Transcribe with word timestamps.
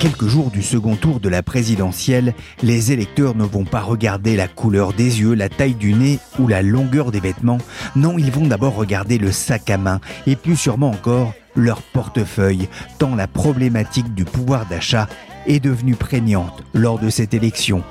Quelques 0.00 0.28
jours 0.28 0.50
du 0.50 0.62
second 0.62 0.96
tour 0.96 1.20
de 1.20 1.28
la 1.28 1.42
présidentielle, 1.42 2.32
les 2.62 2.90
électeurs 2.90 3.34
ne 3.34 3.44
vont 3.44 3.66
pas 3.66 3.82
regarder 3.82 4.34
la 4.34 4.48
couleur 4.48 4.94
des 4.94 5.20
yeux, 5.20 5.34
la 5.34 5.50
taille 5.50 5.74
du 5.74 5.92
nez 5.92 6.18
ou 6.38 6.48
la 6.48 6.62
longueur 6.62 7.10
des 7.10 7.20
vêtements. 7.20 7.58
Non, 7.96 8.16
ils 8.16 8.32
vont 8.32 8.46
d'abord 8.46 8.74
regarder 8.74 9.18
le 9.18 9.30
sac 9.30 9.68
à 9.68 9.76
main 9.76 10.00
et 10.26 10.36
plus 10.36 10.56
sûrement 10.56 10.90
encore 10.90 11.34
leur 11.54 11.82
portefeuille, 11.82 12.68
tant 12.98 13.14
la 13.14 13.26
problématique 13.26 14.14
du 14.14 14.24
pouvoir 14.24 14.64
d'achat 14.66 15.06
est 15.46 15.60
devenue 15.60 15.96
prégnante 15.96 16.62
lors 16.72 16.98
de 16.98 17.10
cette 17.10 17.34
élection. 17.34 17.84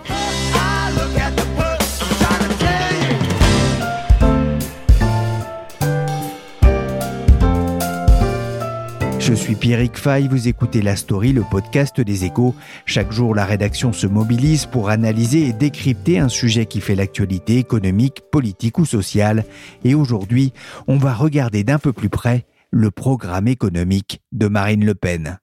Je 9.30 9.35
suis 9.35 9.53
Pierrick 9.53 9.95
Fay, 9.95 10.27
vous 10.27 10.47
écoutez 10.47 10.81
La 10.81 10.95
Story, 10.95 11.33
le 11.33 11.44
podcast 11.44 12.02
des 12.02 12.25
échos. 12.25 12.55
Chaque 12.88 13.11
jour, 13.11 13.36
la 13.36 13.45
rédaction 13.45 13.94
se 13.94 14.08
mobilise 14.08 14.66
pour 14.66 14.89
analyser 14.89 15.45
et 15.45 15.53
décrypter 15.53 16.17
un 16.17 16.30
sujet 16.30 16.66
qui 16.66 16.81
fait 16.81 16.95
l'actualité 16.95 17.58
économique, 17.58 18.23
politique 18.31 18.80
ou 18.80 18.86
sociale. 18.86 19.45
Et 19.83 19.94
aujourd'hui, 19.94 20.52
on 20.88 20.97
va 20.97 21.13
regarder 21.13 21.63
d'un 21.63 21.77
peu 21.77 21.94
plus 21.94 22.09
près 22.09 22.47
le 22.71 22.89
programme 22.89 23.47
économique 23.47 24.19
de 24.31 24.47
Marine 24.47 24.83
Le 24.83 24.95
Pen. 24.95 25.38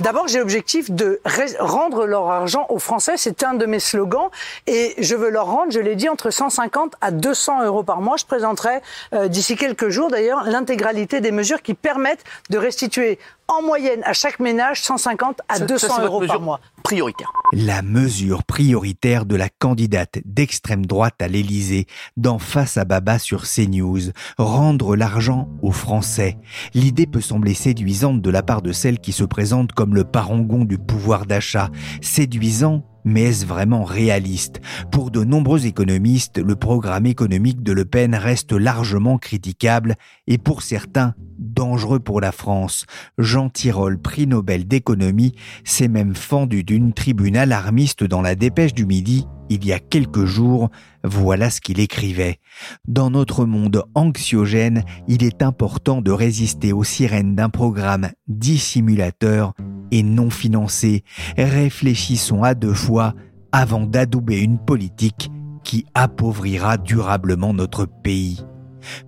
D'abord, 0.00 0.28
j'ai 0.28 0.40
l'objectif 0.40 0.90
de 0.90 1.20
rendre 1.58 2.04
leur 2.04 2.28
argent 2.28 2.66
aux 2.68 2.78
Français. 2.78 3.14
C'est 3.16 3.42
un 3.42 3.54
de 3.54 3.64
mes 3.64 3.80
slogans. 3.80 4.28
Et 4.66 4.94
je 4.98 5.16
veux 5.16 5.30
leur 5.30 5.46
rendre, 5.46 5.72
je 5.72 5.80
l'ai 5.80 5.96
dit, 5.96 6.08
entre 6.08 6.30
150 6.30 6.94
à 7.00 7.10
200 7.10 7.64
euros 7.64 7.82
par 7.82 8.02
mois. 8.02 8.16
Je 8.18 8.26
présenterai 8.26 8.80
euh, 9.14 9.28
d'ici 9.28 9.56
quelques 9.56 9.88
jours, 9.88 10.10
d'ailleurs, 10.10 10.44
l'intégralité 10.44 11.20
des 11.20 11.32
mesures 11.32 11.62
qui 11.62 11.72
permettent 11.72 12.24
de 12.50 12.58
restituer 12.58 13.18
en 13.48 13.62
moyenne 13.62 14.00
à 14.04 14.12
chaque 14.12 14.40
ménage 14.40 14.82
150 14.82 15.40
à 15.48 15.54
Ça- 15.54 15.60
ça, 15.60 15.66
200 15.66 15.86
c'est 15.88 16.00
votre 16.02 16.04
euros 16.14 16.26
par 16.26 16.40
mois. 16.40 16.60
prioritaire. 16.82 17.30
La 17.52 17.82
mesure 17.82 18.42
prioritaire 18.44 19.24
de 19.24 19.36
la 19.36 19.48
candidate 19.48 20.18
d'extrême 20.24 20.84
droite 20.86 21.14
à 21.20 21.28
l'Élysée 21.28 21.86
dans 22.16 22.38
Face 22.38 22.76
à 22.76 22.84
Baba 22.84 23.18
sur 23.18 23.44
CNews, 23.46 24.10
rendre 24.38 24.96
l'argent 24.96 25.48
aux 25.62 25.72
Français. 25.72 26.36
L'idée 26.74 27.06
peut 27.06 27.20
sembler 27.20 27.54
séduisante 27.54 28.20
de 28.20 28.30
la 28.30 28.42
part 28.42 28.62
de 28.62 28.72
celle 28.72 28.98
qui 28.98 29.12
se 29.12 29.24
présente 29.24 29.72
comme 29.72 29.94
le 29.94 30.04
parangon 30.04 30.64
du 30.64 30.78
pouvoir 30.78 31.26
d'achat. 31.26 31.70
Séduisant 32.02 32.82
mais 33.06 33.22
est-ce 33.22 33.46
vraiment 33.46 33.84
réaliste? 33.84 34.60
Pour 34.90 35.10
de 35.10 35.24
nombreux 35.24 35.64
économistes, 35.64 36.38
le 36.38 36.56
programme 36.56 37.06
économique 37.06 37.62
de 37.62 37.72
Le 37.72 37.86
Pen 37.86 38.14
reste 38.14 38.52
largement 38.52 39.16
critiquable 39.16 39.94
et 40.26 40.36
pour 40.36 40.60
certains 40.60 41.14
dangereux 41.38 42.00
pour 42.00 42.20
la 42.20 42.32
France. 42.32 42.84
Jean 43.16 43.48
Tirole, 43.48 43.98
prix 43.98 44.26
Nobel 44.26 44.66
d'économie, 44.66 45.34
s'est 45.64 45.88
même 45.88 46.14
fendu 46.14 46.64
d'une 46.64 46.92
tribune 46.92 47.36
alarmiste 47.36 48.04
dans 48.04 48.20
la 48.20 48.34
dépêche 48.34 48.74
du 48.74 48.84
midi 48.84 49.26
il 49.50 49.64
y 49.64 49.72
a 49.72 49.78
quelques 49.78 50.24
jours. 50.24 50.70
Voilà 51.04 51.50
ce 51.50 51.60
qu'il 51.60 51.80
écrivait. 51.80 52.38
Dans 52.86 53.10
notre 53.10 53.44
monde 53.44 53.84
anxiogène, 53.94 54.84
il 55.08 55.24
est 55.24 55.42
important 55.42 56.02
de 56.02 56.10
résister 56.10 56.72
aux 56.72 56.84
sirènes 56.84 57.34
d'un 57.34 57.48
programme 57.48 58.10
dissimulateur 58.28 59.52
et 59.90 60.02
non 60.02 60.30
financé. 60.30 61.04
Réfléchissons 61.36 62.42
à 62.42 62.54
deux 62.54 62.74
fois 62.74 63.14
avant 63.52 63.86
d'adouber 63.86 64.40
une 64.40 64.58
politique 64.58 65.30
qui 65.64 65.86
appauvrira 65.94 66.76
durablement 66.76 67.54
notre 67.54 67.86
pays. 67.86 68.40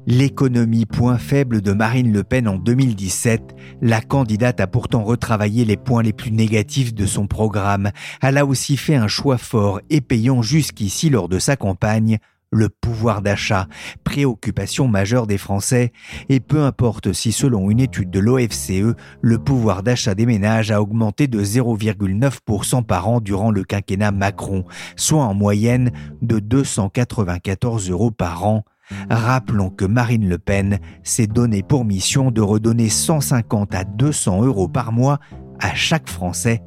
L'économie 0.06 0.86
point 0.86 1.18
faible 1.18 1.60
de 1.60 1.72
Marine 1.72 2.12
Le 2.12 2.24
Pen 2.24 2.48
en 2.48 2.56
2017, 2.56 3.54
la 3.82 4.00
candidate 4.00 4.60
a 4.60 4.66
pourtant 4.66 5.04
retravaillé 5.04 5.64
les 5.64 5.76
points 5.76 6.02
les 6.02 6.12
plus 6.12 6.32
négatifs 6.32 6.94
de 6.94 7.06
son 7.06 7.26
programme. 7.26 7.90
Elle 8.22 8.38
a 8.38 8.46
aussi 8.46 8.76
fait 8.76 8.96
un 8.96 9.08
choix 9.08 9.38
fort 9.38 9.80
et 9.90 10.00
payant 10.00 10.42
jusqu'ici 10.42 11.10
lors 11.10 11.28
de 11.28 11.38
sa 11.38 11.56
campagne, 11.56 12.18
le 12.50 12.68
pouvoir 12.68 13.22
d'achat, 13.22 13.68
préoccupation 14.04 14.88
majeure 14.88 15.26
des 15.26 15.38
Français, 15.38 15.92
et 16.28 16.40
peu 16.40 16.62
importe 16.62 17.12
si 17.12 17.32
selon 17.32 17.70
une 17.70 17.80
étude 17.80 18.10
de 18.10 18.20
l'OFCE, 18.20 18.94
le 19.20 19.38
pouvoir 19.38 19.82
d'achat 19.82 20.14
des 20.14 20.26
ménages 20.26 20.70
a 20.70 20.80
augmenté 20.80 21.26
de 21.26 21.42
0,9% 21.42 22.84
par 22.84 23.08
an 23.08 23.20
durant 23.20 23.50
le 23.50 23.64
quinquennat 23.64 24.12
Macron, 24.12 24.64
soit 24.96 25.24
en 25.24 25.34
moyenne 25.34 25.92
de 26.22 26.38
294 26.38 27.90
euros 27.90 28.10
par 28.10 28.46
an. 28.46 28.64
Rappelons 29.10 29.70
que 29.70 29.84
Marine 29.84 30.28
Le 30.28 30.38
Pen 30.38 30.78
s'est 31.02 31.26
donné 31.26 31.62
pour 31.62 31.84
mission 31.84 32.30
de 32.30 32.40
redonner 32.40 32.88
150 32.88 33.74
à 33.74 33.84
200 33.84 34.44
euros 34.44 34.68
par 34.68 34.92
mois 34.92 35.18
à 35.60 35.74
chaque 35.74 36.08
Français. 36.08 36.62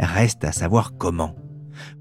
Reste 0.00 0.44
à 0.44 0.52
savoir 0.52 0.92
comment. 0.98 1.34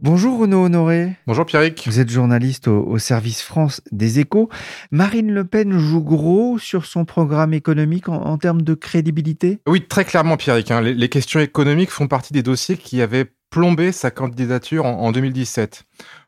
Bonjour 0.03 0.39
Renaud 0.39 0.65
Honoré. 0.65 1.13
Bonjour 1.25 1.47
Pierrick. 1.47 1.83
Vous 1.87 1.99
êtes 1.99 2.09
journaliste 2.09 2.67
au, 2.67 2.83
au 2.85 2.99
service 2.99 3.41
France 3.41 3.81
des 3.91 4.19
échos. 4.19 4.49
Marine 4.91 5.31
Le 5.31 5.45
Pen 5.45 5.77
joue 5.79 6.03
gros 6.03 6.59
sur 6.59 6.85
son 6.85 7.05
programme 7.05 7.53
économique 7.55 8.07
en, 8.07 8.21
en 8.21 8.37
termes 8.37 8.61
de 8.61 8.75
crédibilité? 8.75 9.59
Oui, 9.67 9.87
très 9.87 10.05
clairement 10.05 10.37
Pierrick. 10.37 10.69
hein, 10.69 10.81
les, 10.81 10.93
les 10.93 11.09
questions 11.09 11.39
économiques 11.39 11.89
font 11.89 12.07
partie 12.07 12.33
des 12.33 12.43
dossiers 12.43 12.77
qui 12.77 13.01
avaient 13.01 13.31
plombé 13.53 13.91
sa 13.91 14.09
candidature 14.09 14.83
en, 14.83 14.99
en 14.99 15.11
2017. 15.11 15.83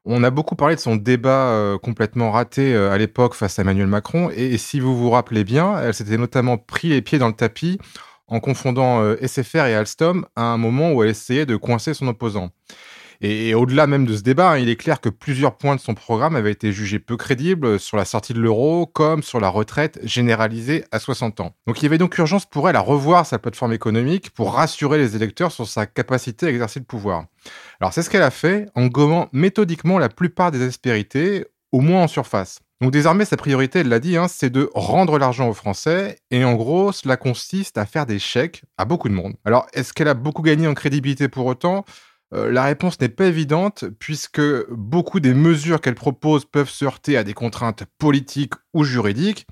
On 0.06 0.24
a 0.24 0.30
beaucoup 0.30 0.56
parlé 0.56 0.76
de 0.76 0.80
son 0.80 0.96
débat 0.96 1.50
euh, 1.50 1.80
complètement 1.80 2.30
raté 2.30 2.76
euh, 2.76 2.92
à 2.92 3.00
l'époque 3.00 3.34
face 3.34 3.58
à 3.58 3.64
Emmanuel 3.64 3.88
Macron. 3.88 4.30
Et, 4.30 4.54
et 4.54 4.58
si 4.60 4.80
vous 4.80 4.96
vous 4.96 5.10
rappelez 5.10 5.44
bien, 5.44 5.76
elle 5.80 5.96
s'était 5.96 6.20
notamment 6.20 6.60
pris 6.60 6.90
les 6.90 7.02
pieds 7.02 7.18
dans 7.18 7.28
le 7.28 7.34
tapis 7.34 7.80
en 8.28 8.40
confondant 8.40 9.02
euh, 9.02 9.16
SFR 9.26 9.66
et 9.66 9.74
Alstom 9.74 10.28
à 10.36 10.44
un 10.44 10.58
moment 10.58 10.94
où 10.94 11.02
elle 11.02 11.10
essayait 11.10 11.48
de 11.48 11.56
coincer 11.56 11.96
son 11.96 12.08
opposant. 12.08 12.52
Et, 13.22 13.54
au-delà 13.54 13.88
même 13.88 14.06
de 14.06 14.16
ce 14.16 14.22
débat, 14.22 14.52
hein, 14.52 14.58
il 14.58 14.70
est 14.70 14.76
clair 14.76 15.02
que 15.02 15.10
plusieurs 15.10 15.58
points 15.58 15.76
de 15.76 15.82
son 15.82 15.94
programme 15.94 16.36
avaient 16.36 16.52
été 16.52 16.72
jugés 16.72 17.00
peu 17.00 17.18
crédibles 17.18 17.80
sur 17.80 17.98
la 17.98 18.06
sortie 18.06 18.34
de 18.34 18.40
l'euro 18.40 18.86
comme 18.86 19.24
sur 19.24 19.40
la 19.40 19.50
retraite 19.50 20.00
généralisée 20.04 20.86
à 20.92 21.00
60 21.00 21.40
ans. 21.40 21.56
Donc 21.68 21.82
il 21.82 21.84
y 21.84 21.88
avait 21.88 21.98
donc 21.98 22.18
urgence 22.18 22.46
pour 22.46 22.70
elle 22.70 22.76
à 22.76 22.82
revoir 22.82 23.26
sa 23.26 23.40
plateforme 23.40 23.74
économique 23.74 24.32
pour 24.32 24.54
rassurer 24.54 24.98
les 24.98 25.16
électeurs 25.16 25.52
sur 25.52 25.68
sa 25.68 25.86
capacité 25.86 26.48
à 26.48 26.50
exercer 26.50 26.80
le 26.80 26.86
pouvoir. 26.86 27.26
Alors 27.80 27.94
c'est 27.94 28.02
ce 28.02 28.10
qu'elle 28.10 28.24
a 28.24 28.32
fait 28.32 28.68
en 28.76 28.88
gommant 28.88 29.30
méthodiquement 29.32 30.00
la 30.00 30.10
plupart 30.10 30.52
des 30.52 30.66
aspérités, 30.66 31.46
au 31.72 31.82
moins 31.82 32.04
en 32.04 32.08
surface. 32.08 32.60
Donc 32.82 32.92
désormais, 32.92 33.24
sa 33.24 33.38
priorité, 33.38 33.80
elle 33.80 33.88
l'a 33.88 34.00
dit, 34.00 34.18
hein, 34.18 34.28
c'est 34.28 34.50
de 34.50 34.70
rendre 34.76 35.18
l'argent 35.18 35.48
aux 35.48 35.54
Français. 35.54 36.18
Et 36.30 36.44
en 36.44 36.56
gros, 36.56 36.92
cela 36.92 37.16
consiste 37.16 37.78
à 37.78 37.86
faire 37.86 38.06
des 38.06 38.20
chèques 38.20 38.64
à 38.78 38.84
beaucoup 38.84 39.08
de 39.08 39.14
monde. 39.14 39.36
Alors, 39.46 39.66
est-ce 39.74 39.94
qu'elle 39.94 40.10
a 40.10 40.14
beaucoup 40.14 40.42
gagné 40.42 40.68
en 40.68 40.74
crédibilité 40.74 41.30
pour 41.30 41.46
autant? 41.46 41.86
Euh, 42.36 42.52
La 42.52 42.64
réponse 42.64 43.00
n'est 43.00 43.10
pas 43.10 43.26
évidente, 43.26 43.86
puisque 44.00 44.42
beaucoup 44.70 45.20
des 45.20 45.34
mesures 45.34 45.82
qu'elle 45.82 45.96
propose 45.96 46.46
peuvent 46.46 46.70
se 46.70 46.86
heurter 46.86 47.18
à 47.18 47.24
des 47.24 47.34
contraintes 47.34 47.84
politiques 47.98 48.54
ou 48.74 48.84
juridiques, 48.84 49.48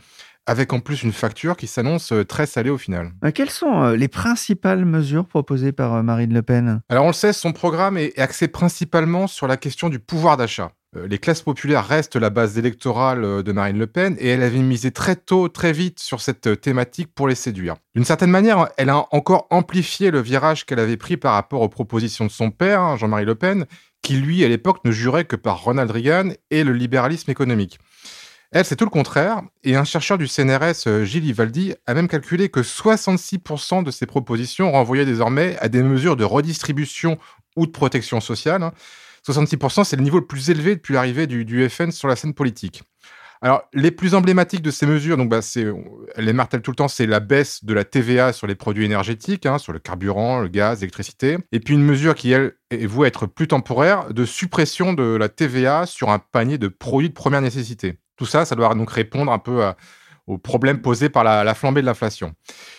avec 0.46 0.74
en 0.74 0.80
plus 0.82 1.04
une 1.04 1.14
facture 1.14 1.56
qui 1.56 1.68
s'annonce 1.68 2.12
euh, 2.12 2.26
très 2.26 2.46
salée 2.46 2.70
au 2.70 2.78
final. 2.78 3.12
Euh, 3.24 3.32
Quelles 3.34 3.50
sont 3.50 3.92
les 3.92 4.10
principales 4.10 4.86
mesures 4.86 5.26
proposées 5.26 5.72
par 5.72 6.04
Marine 6.04 6.34
Le 6.34 6.42
Pen? 6.42 6.82
Alors 6.90 7.06
on 7.06 7.08
le 7.10 7.14
sait, 7.14 7.34
son 7.34 7.54
programme 7.54 7.98
est 7.98 8.18
axé 8.20 8.48
principalement 8.48 9.28
sur 9.28 9.48
la 9.48 9.58
question 9.58 9.90
du 9.90 10.00
pouvoir 10.00 10.36
d'achat. 10.38 10.72
Euh, 10.96 11.08
Les 11.08 11.18
classes 11.18 11.42
populaires 11.42 11.86
restent 11.86 12.16
la 12.16 12.30
base 12.30 12.58
électorale 12.58 13.24
euh, 13.24 13.44
de 13.44 13.52
Marine 13.52 13.78
Le 13.78 13.88
Pen 13.88 14.16
et 14.20 14.30
elle 14.30 14.44
avait 14.44 14.60
misé 14.60 14.92
très 14.92 15.16
tôt, 15.16 15.50
très 15.50 15.72
vite 15.72 16.00
sur 16.00 16.22
cette 16.22 16.48
euh, 16.48 16.56
thématique 16.56 17.14
pour 17.14 17.28
les 17.28 17.36
séduire. 17.36 17.76
D'une 17.96 18.06
certaine 18.06 18.30
manière, 18.30 18.70
elle 18.78 18.90
a 18.90 19.06
encore 19.12 19.48
amplifié 19.50 20.12
le 20.12 20.22
virage 20.22 20.66
qu'elle 20.66 20.80
avait 20.80 20.98
pris 20.98 21.18
par 21.18 21.34
rapport 21.34 21.62
aux 21.62 21.70
propositions 21.70 22.26
de 22.26 22.32
son 22.32 22.52
père, 22.52 22.82
hein, 22.82 22.98
Jean-Marie 22.98 23.26
Le 23.26 23.36
Pen, 23.36 23.66
qui 24.02 24.16
lui, 24.16 24.44
à 24.44 24.48
l'époque, 24.48 24.84
ne 24.86 24.92
jurait 24.92 25.26
que 25.26 25.36
par 25.36 25.64
Ronald 25.64 25.90
Reagan 25.90 26.30
et 26.52 26.64
le 26.64 26.74
libéralisme 26.74 27.32
économique. 27.32 27.80
Elle, 28.52 28.66
c'est 28.66 28.76
tout 28.76 28.86
le 28.86 28.92
contraire. 28.92 29.42
Et 29.64 29.76
un 29.76 29.84
chercheur 29.84 30.20
du 30.20 30.28
CNRS, 30.28 31.06
Gilles 31.06 31.26
Ivaldi, 31.26 31.74
a 31.88 31.94
même 31.96 32.08
calculé 32.08 32.50
que 32.50 32.60
66% 32.60 33.84
de 33.84 33.90
ces 33.90 34.06
propositions 34.06 34.72
renvoyaient 34.72 35.06
désormais 35.06 35.58
à 35.60 35.70
des 35.70 35.82
mesures 35.82 36.18
de 36.18 36.24
redistribution 36.24 37.18
ou 37.56 37.66
de 37.66 37.72
protection 37.72 38.20
sociale. 38.20 38.72
66%, 39.28 39.80
hein. 39.80 39.84
c'est 39.84 39.96
le 39.96 40.04
niveau 40.04 40.20
le 40.20 40.26
plus 40.26 40.50
élevé 40.50 40.76
depuis 40.76 40.94
l'arrivée 40.94 41.28
du, 41.28 41.70
FN 41.70 41.92
sur 41.92 42.08
la 42.08 42.16
scène 42.16 42.34
politique. 42.34 42.84
Alors, 43.42 43.64
les 43.74 43.92
plus 43.92 44.16
emblématiques 44.16 44.62
de 44.62 44.72
ces 44.72 44.86
mesures, 44.86 45.18
donc, 45.18 45.28
bah, 45.28 45.40
elle 45.56 46.26
les 46.26 46.32
martèle 46.32 46.62
tout 46.62 46.72
le 46.72 46.78
temps, 46.78 46.88
c'est 46.88 47.06
la 47.06 47.20
baisse 47.20 47.66
de 47.66 47.74
la 47.74 47.84
TVA 47.84 48.32
sur 48.32 48.48
les 48.48 48.56
produits 48.56 48.86
énergétiques, 48.86 49.46
hein, 49.46 49.58
sur 49.58 49.74
le 49.74 49.80
carburant, 49.80 50.40
le 50.40 50.48
gaz, 50.48 50.80
l'électricité. 50.80 51.38
Et 51.52 51.60
puis 51.60 51.74
une 51.74 51.84
mesure 51.84 52.16
qui, 52.16 52.32
elle, 52.32 52.54
est 52.72 52.86
vouée 52.86 53.08
à 53.08 53.10
être 53.10 53.26
plus 53.26 53.50
temporaire, 53.50 54.14
de 54.14 54.24
suppression 54.24 54.94
de 54.94 55.04
la 55.04 55.28
TVA 55.28 55.86
sur 55.86 56.10
un 56.10 56.20
panier 56.20 56.58
de 56.58 56.70
produits 56.70 57.10
de 57.10 57.14
première 57.14 57.42
nécessité. 57.42 58.00
Tout 58.16 58.26
ça, 58.26 58.46
ça 58.46 58.56
doit 58.56 58.74
donc 58.76 58.90
répondre 58.90 59.30
un 59.30 59.40
peu 59.40 59.62
aux 60.28 60.38
problèmes 60.38 60.82
posés 60.82 61.10
par 61.10 61.24
la, 61.24 61.54
flambée 61.54 61.82
de 61.82 61.86
l'inflation. 61.86 62.34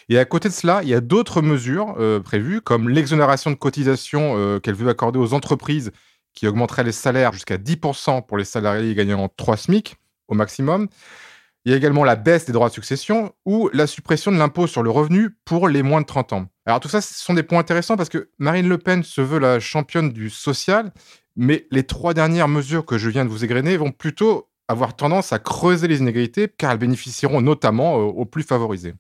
Et 0.08 0.18
à 0.18 0.24
côté 0.24 0.48
de 0.48 0.54
cela, 0.54 0.80
il 0.82 0.88
y 0.88 0.94
a 0.94 1.00
d'autres 1.00 1.42
mesures 1.42 1.94
euh, 1.98 2.20
prévues, 2.20 2.60
comme 2.60 2.88
l'exonération 2.88 3.50
de 3.50 3.56
cotisation 3.56 4.34
euh, 4.36 4.60
qu'elle 4.60 4.74
veut 4.74 4.88
accorder 4.88 5.18
aux 5.18 5.34
entreprises 5.34 5.92
qui 6.34 6.46
augmenterait 6.46 6.84
les 6.84 6.92
salaires 6.92 7.32
jusqu'à 7.32 7.56
10% 7.56 8.26
pour 8.26 8.36
les 8.36 8.44
salariés 8.44 8.94
gagnant 8.94 9.28
3 9.36 9.56
SMIC 9.56 9.96
au 10.28 10.34
maximum. 10.34 10.88
Il 11.64 11.70
y 11.70 11.74
a 11.74 11.78
également 11.78 12.04
la 12.04 12.16
baisse 12.16 12.44
des 12.44 12.52
droits 12.52 12.68
de 12.68 12.74
succession 12.74 13.32
ou 13.46 13.70
la 13.72 13.86
suppression 13.86 14.30
de 14.30 14.36
l'impôt 14.36 14.66
sur 14.66 14.82
le 14.82 14.90
revenu 14.90 15.30
pour 15.46 15.68
les 15.68 15.82
moins 15.82 16.02
de 16.02 16.06
30 16.06 16.34
ans. 16.34 16.46
Alors 16.66 16.80
tout 16.80 16.88
ça, 16.88 17.00
ce 17.00 17.14
sont 17.14 17.32
des 17.32 17.42
points 17.42 17.60
intéressants 17.60 17.96
parce 17.96 18.10
que 18.10 18.30
Marine 18.38 18.68
Le 18.68 18.76
Pen 18.76 19.02
se 19.02 19.22
veut 19.22 19.38
la 19.38 19.60
championne 19.60 20.10
du 20.10 20.28
social, 20.28 20.92
mais 21.36 21.66
les 21.70 21.84
trois 21.84 22.12
dernières 22.12 22.48
mesures 22.48 22.84
que 22.84 22.98
je 22.98 23.08
viens 23.08 23.24
de 23.24 23.30
vous 23.30 23.44
égrener 23.44 23.78
vont 23.78 23.92
plutôt 23.92 24.50
avoir 24.68 24.94
tendance 24.94 25.32
à 25.32 25.38
creuser 25.38 25.88
les 25.88 26.00
inégalités 26.00 26.48
car 26.48 26.70
elles 26.70 26.78
bénéficieront 26.78 27.40
notamment 27.40 27.98
euh, 27.98 28.02
aux 28.02 28.24
plus 28.26 28.42
favorisés. 28.42 28.94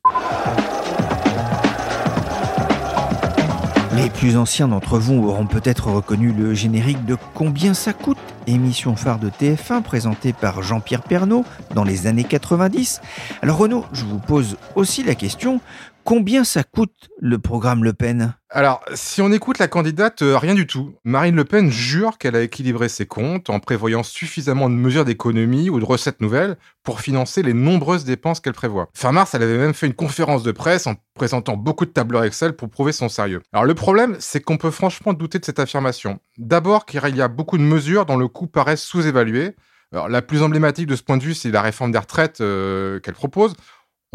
Les 3.96 4.10
plus 4.10 4.36
anciens 4.36 4.66
d'entre 4.66 4.98
vous 4.98 5.28
auront 5.28 5.46
peut-être 5.46 5.86
reconnu 5.86 6.32
le 6.32 6.52
générique 6.52 7.04
de 7.04 7.16
Combien 7.32 7.74
ça 7.74 7.92
coûte 7.92 8.18
émission 8.46 8.96
phare 8.96 9.18
de 9.18 9.30
TF1 9.30 9.82
présentée 9.82 10.32
par 10.32 10.62
Jean-Pierre 10.62 11.02
Pernaud 11.02 11.44
dans 11.74 11.84
les 11.84 12.06
années 12.06 12.24
90. 12.24 13.00
Alors 13.40 13.58
Renaud, 13.58 13.84
je 13.92 14.04
vous 14.04 14.18
pose 14.18 14.56
aussi 14.74 15.02
la 15.04 15.14
question, 15.14 15.60
Combien 16.04 16.44
ça 16.44 16.64
coûte 16.64 17.08
le 17.18 17.38
programme 17.38 17.82
Le 17.82 17.94
Pen? 17.94 18.34
Alors, 18.50 18.84
si 18.92 19.22
on 19.22 19.32
écoute 19.32 19.58
la 19.58 19.68
candidate, 19.68 20.20
euh, 20.20 20.36
rien 20.36 20.54
du 20.54 20.66
tout. 20.66 20.94
Marine 21.02 21.34
Le 21.34 21.46
Pen 21.46 21.70
jure 21.70 22.18
qu'elle 22.18 22.36
a 22.36 22.42
équilibré 22.42 22.90
ses 22.90 23.06
comptes 23.06 23.48
en 23.48 23.58
prévoyant 23.58 24.02
suffisamment 24.02 24.68
de 24.68 24.74
mesures 24.74 25.06
d'économie 25.06 25.70
ou 25.70 25.80
de 25.80 25.84
recettes 25.86 26.20
nouvelles 26.20 26.58
pour 26.82 27.00
financer 27.00 27.42
les 27.42 27.54
nombreuses 27.54 28.04
dépenses 28.04 28.40
qu'elle 28.40 28.52
prévoit. 28.52 28.90
Fin 28.92 29.12
mars, 29.12 29.34
elle 29.34 29.44
avait 29.44 29.56
même 29.56 29.72
fait 29.72 29.86
une 29.86 29.94
conférence 29.94 30.42
de 30.42 30.52
presse 30.52 30.86
en 30.86 30.94
présentant 31.14 31.56
beaucoup 31.56 31.86
de 31.86 31.90
tableurs 31.90 32.24
Excel 32.24 32.52
pour 32.52 32.68
prouver 32.68 32.92
son 32.92 33.08
sérieux. 33.08 33.40
Alors 33.54 33.64
le 33.64 33.74
problème, 33.74 34.16
c'est 34.18 34.40
qu'on 34.40 34.58
peut 34.58 34.70
franchement 34.70 35.14
douter 35.14 35.38
de 35.38 35.46
cette 35.46 35.58
affirmation. 35.58 36.18
D'abord 36.36 36.84
car 36.84 37.08
il 37.08 37.16
y 37.16 37.22
a 37.22 37.28
beaucoup 37.28 37.56
de 37.56 37.62
mesures 37.62 38.04
dont 38.04 38.18
le 38.18 38.28
coût 38.28 38.46
paraît 38.46 38.76
sous-évalué. 38.76 39.56
Alors, 39.94 40.08
la 40.08 40.22
plus 40.22 40.42
emblématique 40.42 40.88
de 40.88 40.96
ce 40.96 41.04
point 41.04 41.16
de 41.16 41.22
vue, 41.22 41.34
c'est 41.34 41.52
la 41.52 41.62
réforme 41.62 41.92
des 41.92 41.98
retraites 41.98 42.40
euh, 42.40 42.98
qu'elle 42.98 43.14
propose. 43.14 43.54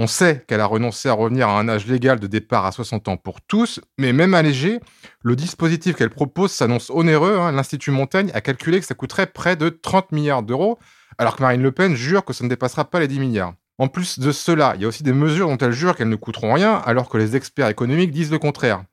On 0.01 0.07
sait 0.07 0.45
qu'elle 0.47 0.61
a 0.61 0.65
renoncé 0.65 1.09
à 1.09 1.13
revenir 1.13 1.49
à 1.49 1.59
un 1.59 1.67
âge 1.67 1.85
légal 1.85 2.21
de 2.21 2.27
départ 2.27 2.65
à 2.65 2.71
60 2.71 3.09
ans 3.09 3.17
pour 3.17 3.41
tous, 3.41 3.81
mais 3.97 4.13
même 4.13 4.33
allégé, 4.33 4.79
le 5.23 5.35
dispositif 5.35 5.97
qu'elle 5.97 6.09
propose 6.09 6.53
s'annonce 6.53 6.89
onéreux. 6.89 7.37
Hein. 7.37 7.51
L'Institut 7.51 7.91
Montaigne 7.91 8.31
a 8.33 8.39
calculé 8.39 8.79
que 8.79 8.85
ça 8.85 8.95
coûterait 8.95 9.27
près 9.27 9.57
de 9.57 9.67
30 9.67 10.13
milliards 10.13 10.41
d'euros, 10.41 10.79
alors 11.17 11.35
que 11.35 11.41
Marine 11.41 11.61
Le 11.61 11.73
Pen 11.73 11.95
jure 11.95 12.23
que 12.23 12.31
ça 12.31 12.45
ne 12.45 12.49
dépassera 12.49 12.85
pas 12.85 13.01
les 13.01 13.09
10 13.09 13.19
milliards. 13.19 13.55
En 13.77 13.89
plus 13.89 14.19
de 14.19 14.31
cela, 14.31 14.71
il 14.75 14.81
y 14.83 14.85
a 14.85 14.87
aussi 14.87 15.03
des 15.03 15.11
mesures 15.11 15.49
dont 15.49 15.57
elle 15.57 15.73
jure 15.73 15.97
qu'elles 15.97 16.07
ne 16.07 16.15
coûteront 16.15 16.53
rien, 16.53 16.75
alors 16.85 17.09
que 17.09 17.17
les 17.17 17.35
experts 17.35 17.67
économiques 17.67 18.11
disent 18.11 18.31
le 18.31 18.39
contraire. 18.39 18.85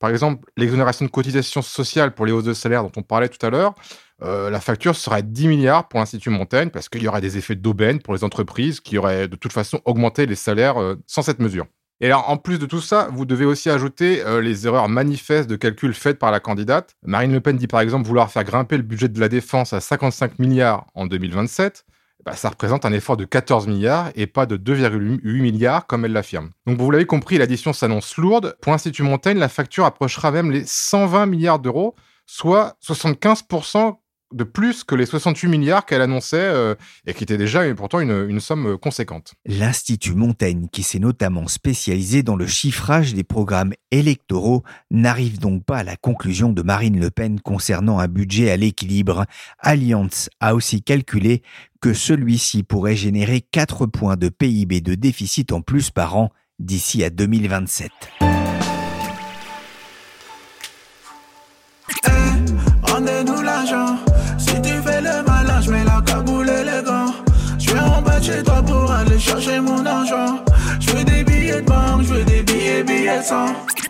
Par 0.00 0.10
exemple, 0.10 0.50
l'exonération 0.56 1.04
de 1.04 1.10
cotisation 1.10 1.60
sociale 1.62 2.14
pour 2.14 2.26
les 2.26 2.32
hausses 2.32 2.44
de 2.44 2.54
salaire 2.54 2.82
dont 2.82 2.92
on 2.96 3.02
parlait 3.02 3.28
tout 3.28 3.44
à 3.46 3.50
l'heure, 3.50 3.74
euh, 4.22 4.48
la 4.50 4.60
facture 4.60 4.96
serait 4.96 5.22
10 5.22 5.46
milliards 5.46 5.88
pour 5.88 6.00
l'Institut 6.00 6.30
Montaigne 6.30 6.70
parce 6.70 6.88
qu'il 6.88 7.02
y 7.02 7.08
aurait 7.08 7.20
des 7.20 7.36
effets 7.36 7.54
d'aubaine 7.54 8.00
pour 8.00 8.14
les 8.14 8.24
entreprises 8.24 8.80
qui 8.80 8.96
auraient 8.96 9.28
de 9.28 9.36
toute 9.36 9.52
façon 9.52 9.80
augmenté 9.84 10.24
les 10.24 10.34
salaires 10.34 10.80
euh, 10.80 10.96
sans 11.06 11.20
cette 11.22 11.38
mesure. 11.38 11.66
Et 12.02 12.06
alors, 12.06 12.30
en 12.30 12.38
plus 12.38 12.58
de 12.58 12.64
tout 12.64 12.80
ça, 12.80 13.10
vous 13.12 13.26
devez 13.26 13.44
aussi 13.44 13.68
ajouter 13.68 14.24
euh, 14.24 14.40
les 14.40 14.66
erreurs 14.66 14.88
manifestes 14.88 15.50
de 15.50 15.56
calcul 15.56 15.92
faites 15.92 16.18
par 16.18 16.30
la 16.30 16.40
candidate. 16.40 16.96
Marine 17.02 17.32
Le 17.32 17.40
Pen 17.40 17.58
dit 17.58 17.66
par 17.66 17.82
exemple 17.82 18.06
vouloir 18.06 18.30
faire 18.30 18.44
grimper 18.44 18.78
le 18.78 18.82
budget 18.82 19.08
de 19.08 19.20
la 19.20 19.28
défense 19.28 19.74
à 19.74 19.80
55 19.80 20.38
milliards 20.38 20.86
en 20.94 21.06
2027. 21.06 21.84
Bah, 22.24 22.36
ça 22.36 22.50
représente 22.50 22.84
un 22.84 22.92
effort 22.92 23.16
de 23.16 23.24
14 23.24 23.66
milliards 23.66 24.10
et 24.14 24.26
pas 24.26 24.46
de 24.46 24.56
2,8 24.56 25.40
milliards 25.40 25.86
comme 25.86 26.04
elle 26.04 26.12
l'affirme. 26.12 26.50
Donc 26.66 26.78
vous 26.78 26.90
l'avez 26.90 27.06
compris, 27.06 27.38
l'addition 27.38 27.72
s'annonce 27.72 28.16
lourde. 28.16 28.56
Pour 28.60 28.72
l'Institut 28.72 29.02
Montaigne, 29.02 29.38
la 29.38 29.48
facture 29.48 29.84
approchera 29.84 30.30
même 30.30 30.50
les 30.50 30.64
120 30.66 31.26
milliards 31.26 31.58
d'euros, 31.58 31.94
soit 32.26 32.76
75% 32.82 33.96
de 34.32 34.44
plus 34.44 34.84
que 34.84 34.94
les 34.94 35.06
68 35.06 35.48
milliards 35.48 35.86
qu'elle 35.86 36.02
annonçait 36.02 36.38
euh, 36.38 36.74
et 37.06 37.14
qui 37.14 37.24
était 37.24 37.36
déjà 37.36 37.62
pourtant 37.74 38.00
une, 38.00 38.40
somme 38.40 38.74
euh, 38.74 38.76
conséquente. 38.76 39.34
L'Institut 39.44 40.14
Montaigne, 40.14 40.68
qui 40.72 40.82
s'est 40.82 40.98
notamment 40.98 41.48
spécialisé 41.48 42.22
dans 42.22 42.36
le 42.36 42.46
chiffrage 42.46 43.14
des 43.14 43.24
programmes 43.24 43.72
électoraux, 43.90 44.62
n'arrive 44.90 45.38
donc 45.38 45.64
pas 45.64 45.78
à 45.78 45.84
la 45.84 45.96
conclusion 45.96 46.52
de 46.52 46.62
Marine 46.62 47.00
Le 47.00 47.10
Pen 47.10 47.40
concernant 47.40 47.98
un 47.98 48.08
budget 48.08 48.50
à 48.50 48.56
l'équilibre. 48.56 49.26
Allianz 49.58 50.28
a 50.40 50.54
aussi 50.54 50.82
calculé 50.82 51.42
que 51.80 51.92
celui-ci 51.94 52.62
pourrait 52.62 52.96
générer 52.96 53.40
4 53.40 53.86
points 53.86 54.16
de 54.16 54.28
PIB 54.28 54.80
de 54.80 54.94
déficit 54.94 55.52
en 55.52 55.60
plus 55.60 55.90
par 55.90 56.16
an 56.16 56.30
d'ici 56.58 57.02
à 57.02 57.10
2027. 57.10 57.90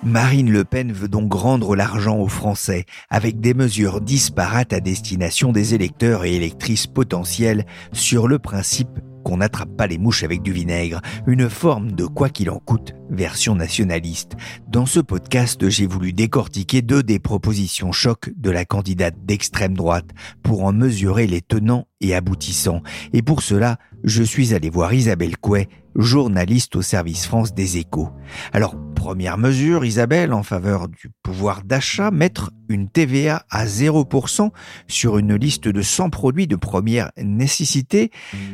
Marine 0.03 0.51
Le 0.51 0.65
Pen 0.65 0.93
veut 0.93 1.09
donc 1.09 1.33
rendre 1.33 1.77
l'argent 1.77 2.19
aux 2.19 2.29
Français 2.29 2.85
avec 3.11 3.41
des 3.41 3.55
mesures 3.55 4.01
disparates 4.01 4.73
à 4.73 4.81
destination 4.81 5.53
des 5.53 5.75
électeurs 5.75 6.25
et 6.25 6.35
électrices 6.35 6.87
potentiels 6.87 7.65
sur 7.93 8.29
le 8.29 8.39
principe 8.39 8.89
qu'on 9.25 9.39
n'attrape 9.39 9.77
pas 9.77 9.87
les 9.87 9.99
mouches 9.99 10.25
avec 10.25 10.43
du 10.43 10.53
vinaigre, 10.53 11.01
une 11.27 11.49
forme 11.49 11.93
de 11.93 12.07
quoi 12.07 12.29
qu'il 12.29 12.51
en 12.51 12.59
coûte 12.59 12.95
version 13.11 13.55
nationaliste. 13.55 14.37
Dans 14.69 14.87
ce 14.87 15.01
podcast, 15.01 15.69
j'ai 15.69 15.87
voulu 15.87 16.13
décortiquer 16.13 16.83
deux 16.83 17.03
des 17.03 17.19
propositions 17.19 17.93
choc 17.93 18.31
de 18.37 18.51
la 18.51 18.65
candidate 18.65 19.15
d'extrême 19.25 19.77
droite 19.77 20.11
pour 20.43 20.65
en 20.65 20.73
mesurer 20.73 21.27
les 21.27 21.41
tenants 21.41 21.87
et 22.01 22.15
aboutissants. 22.15 22.83
Et 23.13 23.23
pour 23.23 23.43
cela, 23.43 23.79
je 24.05 24.23
suis 24.23 24.55
allé 24.55 24.71
voir 24.71 24.95
Isabelle 24.95 25.37
Couet, 25.37 25.69
journaliste 25.97 26.77
au 26.77 26.83
service 26.83 27.27
France 27.27 27.55
des 27.55 27.77
échos. 27.77 28.11
Alors, 28.53 28.77
première 28.95 29.39
mesure, 29.39 29.85
Isabelle, 29.85 30.33
en 30.33 30.43
faveur 30.43 30.89
du 30.89 31.11
pouvoir 31.23 31.63
d'achat, 31.65 32.11
mettre 32.11 32.51
une 32.69 32.89
TVA 32.89 33.45
à 33.51 33.67
0% 33.67 34.51
sur 34.87 35.19
une 35.19 35.35
liste 35.35 35.69
de 35.69 35.83
100 35.83 36.11
produits 36.11 36.47
de 36.47 36.57
première 36.57 37.11
nécessité. 37.19 38.11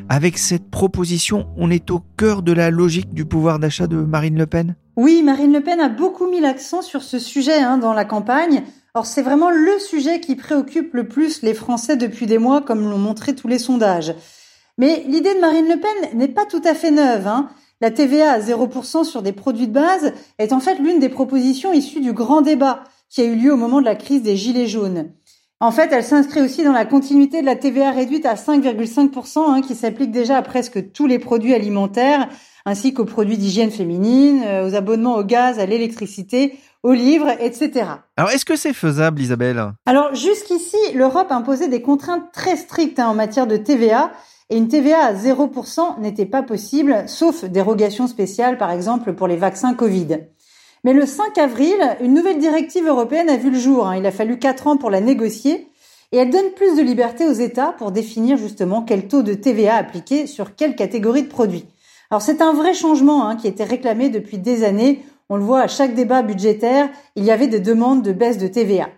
Avec 0.08 0.38
cette 0.38 0.70
proposition, 0.70 1.48
on 1.56 1.70
est 1.70 1.90
au 1.90 2.00
cœur 2.16 2.42
de 2.42 2.52
la 2.52 2.70
logique 2.70 3.12
du 3.12 3.24
pouvoir 3.24 3.58
d'achat 3.58 3.86
de 3.86 3.96
Marine 3.96 4.38
Le 4.38 4.45
Oui, 4.96 5.22
Marine 5.22 5.52
Le 5.52 5.60
Pen 5.60 5.80
a 5.80 5.88
beaucoup 5.88 6.26
mis 6.26 6.40
l'accent 6.40 6.82
sur 6.82 7.02
ce 7.02 7.18
sujet 7.18 7.58
hein, 7.58 7.78
dans 7.78 7.92
la 7.92 8.04
campagne. 8.04 8.62
Or, 8.94 9.04
c'est 9.04 9.22
vraiment 9.22 9.50
le 9.50 9.78
sujet 9.78 10.20
qui 10.20 10.36
préoccupe 10.36 10.94
le 10.94 11.06
plus 11.06 11.42
les 11.42 11.52
Français 11.52 11.96
depuis 11.96 12.26
des 12.26 12.38
mois, 12.38 12.62
comme 12.62 12.88
l'ont 12.88 12.98
montré 12.98 13.34
tous 13.34 13.48
les 13.48 13.58
sondages. 13.58 14.14
Mais 14.78 15.04
l'idée 15.06 15.34
de 15.34 15.40
Marine 15.40 15.68
Le 15.68 15.78
Pen 15.78 16.18
n'est 16.18 16.28
pas 16.28 16.46
tout 16.46 16.62
à 16.64 16.74
fait 16.74 16.90
neuve. 16.90 17.26
Hein. 17.26 17.50
La 17.80 17.90
TVA 17.90 18.32
à 18.32 18.40
0% 18.40 19.04
sur 19.04 19.22
des 19.22 19.32
produits 19.32 19.68
de 19.68 19.72
base 19.72 20.14
est 20.38 20.52
en 20.52 20.60
fait 20.60 20.76
l'une 20.76 20.98
des 20.98 21.10
propositions 21.10 21.72
issues 21.74 22.00
du 22.00 22.14
grand 22.14 22.40
débat 22.40 22.84
qui 23.10 23.20
a 23.20 23.24
eu 23.24 23.36
lieu 23.36 23.52
au 23.52 23.56
moment 23.56 23.80
de 23.80 23.84
la 23.84 23.96
crise 23.96 24.22
des 24.22 24.36
Gilets 24.36 24.66
jaunes. 24.66 25.10
En 25.60 25.70
fait, 25.70 25.90
elle 25.92 26.04
s'inscrit 26.04 26.42
aussi 26.42 26.64
dans 26.64 26.72
la 26.72 26.84
continuité 26.84 27.40
de 27.40 27.46
la 27.46 27.56
TVA 27.56 27.90
réduite 27.90 28.26
à 28.26 28.34
5,5% 28.34 29.38
hein, 29.38 29.62
qui 29.62 29.74
s'applique 29.74 30.10
déjà 30.10 30.36
à 30.36 30.42
presque 30.42 30.92
tous 30.92 31.06
les 31.06 31.18
produits 31.18 31.54
alimentaires, 31.54 32.28
ainsi 32.66 32.92
qu'aux 32.92 33.06
produits 33.06 33.38
d'hygiène 33.38 33.70
féminine, 33.70 34.42
euh, 34.44 34.68
aux 34.68 34.74
abonnements 34.74 35.16
au 35.16 35.24
gaz, 35.24 35.58
à 35.58 35.64
l'électricité, 35.64 36.58
aux 36.82 36.92
livres, 36.92 37.30
etc. 37.40 37.86
Alors, 38.16 38.30
est-ce 38.30 38.44
que 38.44 38.56
c'est 38.56 38.74
faisable, 38.74 39.20
Isabelle? 39.22 39.72
Alors, 39.86 40.14
jusqu'ici, 40.14 40.76
l'Europe 40.94 41.32
imposait 41.32 41.68
des 41.68 41.80
contraintes 41.80 42.30
très 42.32 42.56
strictes 42.56 42.98
hein, 42.98 43.08
en 43.08 43.14
matière 43.14 43.46
de 43.46 43.56
TVA, 43.56 44.10
et 44.50 44.56
une 44.56 44.68
TVA 44.68 44.98
à 44.98 45.14
0% 45.14 46.00
n'était 46.00 46.26
pas 46.26 46.42
possible, 46.42 47.04
sauf 47.06 47.44
dérogation 47.44 48.06
spéciale, 48.06 48.58
par 48.58 48.70
exemple, 48.70 49.14
pour 49.14 49.26
les 49.26 49.36
vaccins 49.36 49.74
Covid. 49.74 50.18
Mais 50.84 50.92
le 50.92 51.06
5 51.06 51.36
avril, 51.38 51.76
une 52.00 52.14
nouvelle 52.14 52.38
directive 52.38 52.86
européenne 52.86 53.28
a 53.28 53.36
vu 53.36 53.50
le 53.50 53.58
jour. 53.58 53.88
Hein. 53.88 53.96
Il 53.96 54.06
a 54.06 54.12
fallu 54.12 54.38
quatre 54.38 54.68
ans 54.68 54.76
pour 54.76 54.90
la 54.90 55.00
négocier. 55.00 55.68
Et 56.12 56.18
elle 56.18 56.30
donne 56.30 56.52
plus 56.54 56.76
de 56.76 56.82
liberté 56.82 57.26
aux 57.26 57.32
États 57.32 57.74
pour 57.76 57.90
définir 57.90 58.36
justement 58.36 58.82
quel 58.82 59.08
taux 59.08 59.24
de 59.24 59.34
TVA 59.34 59.74
appliquer 59.74 60.28
sur 60.28 60.54
quelle 60.54 60.76
catégorie 60.76 61.24
de 61.24 61.28
produits. 61.28 61.64
Alors 62.10 62.22
c'est 62.22 62.40
un 62.40 62.52
vrai 62.52 62.74
changement 62.74 63.26
hein, 63.26 63.36
qui 63.36 63.48
était 63.48 63.64
réclamé 63.64 64.08
depuis 64.08 64.38
des 64.38 64.64
années. 64.64 65.04
On 65.28 65.36
le 65.36 65.42
voit 65.42 65.62
à 65.62 65.68
chaque 65.68 65.94
débat 65.94 66.22
budgétaire, 66.22 66.88
il 67.16 67.24
y 67.24 67.32
avait 67.32 67.48
des 67.48 67.60
demandes 67.60 68.02
de 68.02 68.12
baisse 68.12 68.38
de 68.38 68.46
TVA. 68.46 68.88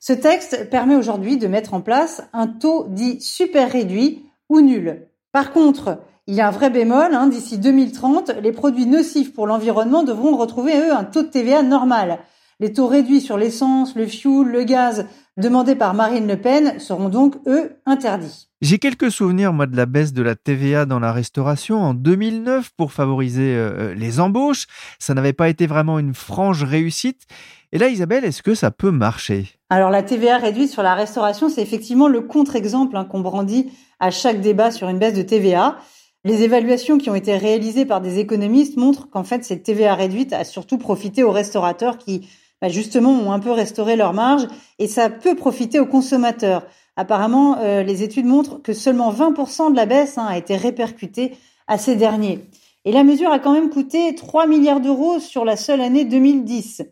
Ce 0.00 0.12
texte 0.12 0.68
permet 0.70 0.96
aujourd'hui 0.96 1.38
de 1.38 1.46
mettre 1.46 1.74
en 1.74 1.80
place 1.80 2.22
un 2.32 2.46
taux 2.46 2.86
dit 2.88 3.20
super 3.20 3.70
réduit 3.70 4.24
ou 4.48 4.60
nul. 4.60 5.08
Par 5.32 5.52
contre, 5.52 6.00
il 6.26 6.34
y 6.34 6.40
a 6.40 6.48
un 6.48 6.52
vrai 6.52 6.70
bémol, 6.70 7.14
hein, 7.14 7.26
d'ici 7.26 7.58
2030, 7.58 8.32
les 8.42 8.52
produits 8.52 8.86
nocifs 8.86 9.32
pour 9.32 9.46
l'environnement 9.46 10.02
devront 10.02 10.36
retrouver, 10.36 10.78
eux, 10.78 10.92
un 10.92 11.04
taux 11.04 11.22
de 11.22 11.28
TVA 11.28 11.62
normal. 11.62 12.18
Les 12.60 12.72
taux 12.72 12.86
réduits 12.86 13.20
sur 13.20 13.38
l'essence, 13.38 13.94
le 13.94 14.06
fioul, 14.06 14.48
le 14.48 14.64
gaz 14.64 15.06
demandés 15.36 15.76
par 15.76 15.94
Marine 15.94 16.26
Le 16.26 16.40
Pen 16.40 16.78
seront 16.80 17.08
donc, 17.08 17.36
eux, 17.46 17.80
interdits. 17.86 18.47
J'ai 18.60 18.80
quelques 18.80 19.12
souvenirs, 19.12 19.52
moi, 19.52 19.66
de 19.66 19.76
la 19.76 19.86
baisse 19.86 20.12
de 20.12 20.20
la 20.20 20.34
TVA 20.34 20.84
dans 20.84 20.98
la 20.98 21.12
restauration 21.12 21.80
en 21.80 21.94
2009 21.94 22.70
pour 22.76 22.90
favoriser 22.90 23.54
euh, 23.54 23.90
euh, 23.90 23.94
les 23.94 24.18
embauches. 24.18 24.66
Ça 24.98 25.14
n'avait 25.14 25.32
pas 25.32 25.48
été 25.48 25.68
vraiment 25.68 26.00
une 26.00 26.12
franche 26.12 26.64
réussite. 26.64 27.22
Et 27.70 27.78
là, 27.78 27.86
Isabelle, 27.88 28.24
est-ce 28.24 28.42
que 28.42 28.56
ça 28.56 28.72
peut 28.72 28.90
marcher? 28.90 29.46
Alors, 29.70 29.90
la 29.90 30.02
TVA 30.02 30.38
réduite 30.38 30.70
sur 30.70 30.82
la 30.82 30.96
restauration, 30.96 31.48
c'est 31.48 31.62
effectivement 31.62 32.08
le 32.08 32.20
contre-exemple 32.20 32.96
hein, 32.96 33.04
qu'on 33.04 33.20
brandit 33.20 33.70
à 34.00 34.10
chaque 34.10 34.40
débat 34.40 34.72
sur 34.72 34.88
une 34.88 34.98
baisse 34.98 35.14
de 35.14 35.22
TVA. 35.22 35.78
Les 36.24 36.42
évaluations 36.42 36.98
qui 36.98 37.10
ont 37.10 37.14
été 37.14 37.36
réalisées 37.36 37.86
par 37.86 38.00
des 38.00 38.18
économistes 38.18 38.76
montrent 38.76 39.08
qu'en 39.08 39.22
fait, 39.22 39.44
cette 39.44 39.62
TVA 39.62 39.94
réduite 39.94 40.32
a 40.32 40.42
surtout 40.42 40.78
profité 40.78 41.22
aux 41.22 41.30
restaurateurs 41.30 41.96
qui 41.96 42.28
bah, 42.60 42.68
justement 42.68 43.12
ont 43.12 43.30
un 43.30 43.38
peu 43.38 43.52
restauré 43.52 43.94
leur 43.94 44.14
marge 44.14 44.48
et 44.80 44.88
ça 44.88 45.10
peut 45.10 45.36
profiter 45.36 45.78
aux 45.78 45.86
consommateurs. 45.86 46.66
Apparemment, 46.98 47.58
euh, 47.60 47.84
les 47.84 48.02
études 48.02 48.26
montrent 48.26 48.60
que 48.60 48.72
seulement 48.72 49.12
20% 49.12 49.70
de 49.70 49.76
la 49.76 49.86
baisse 49.86 50.18
hein, 50.18 50.26
a 50.28 50.36
été 50.36 50.56
répercutée 50.56 51.36
à 51.68 51.78
ces 51.78 51.94
derniers. 51.94 52.40
Et 52.84 52.90
la 52.90 53.04
mesure 53.04 53.30
a 53.30 53.38
quand 53.38 53.52
même 53.52 53.70
coûté 53.70 54.16
3 54.16 54.48
milliards 54.48 54.80
d'euros 54.80 55.20
sur 55.20 55.44
la 55.44 55.56
seule 55.56 55.80
année 55.80 56.04
2010. 56.04 56.82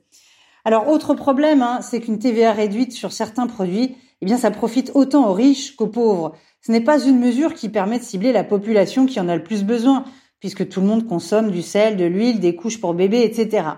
Alors, 0.64 0.86
autre 0.86 1.14
problème, 1.14 1.60
hein, 1.60 1.80
c'est 1.82 2.00
qu'une 2.00 2.20
TVA 2.20 2.52
réduite 2.52 2.92
sur 2.92 3.10
certains 3.10 3.48
produits, 3.48 3.96
eh 4.22 4.26
bien, 4.26 4.36
ça 4.36 4.52
profite 4.52 4.92
autant 4.94 5.28
aux 5.28 5.32
riches 5.32 5.74
qu'aux 5.74 5.88
pauvres. 5.88 6.36
Ce 6.62 6.70
n'est 6.70 6.80
pas 6.80 7.04
une 7.04 7.18
mesure 7.18 7.54
qui 7.54 7.68
permet 7.68 7.98
de 7.98 8.04
cibler 8.04 8.30
la 8.30 8.44
population 8.44 9.06
qui 9.06 9.18
en 9.18 9.28
a 9.28 9.34
le 9.34 9.42
plus 9.42 9.64
besoin, 9.64 10.04
puisque 10.38 10.68
tout 10.68 10.80
le 10.80 10.86
monde 10.86 11.08
consomme 11.08 11.50
du 11.50 11.62
sel, 11.62 11.96
de 11.96 12.04
l'huile, 12.04 12.38
des 12.38 12.54
couches 12.54 12.80
pour 12.80 12.94
bébés, 12.94 13.24
etc. 13.24 13.70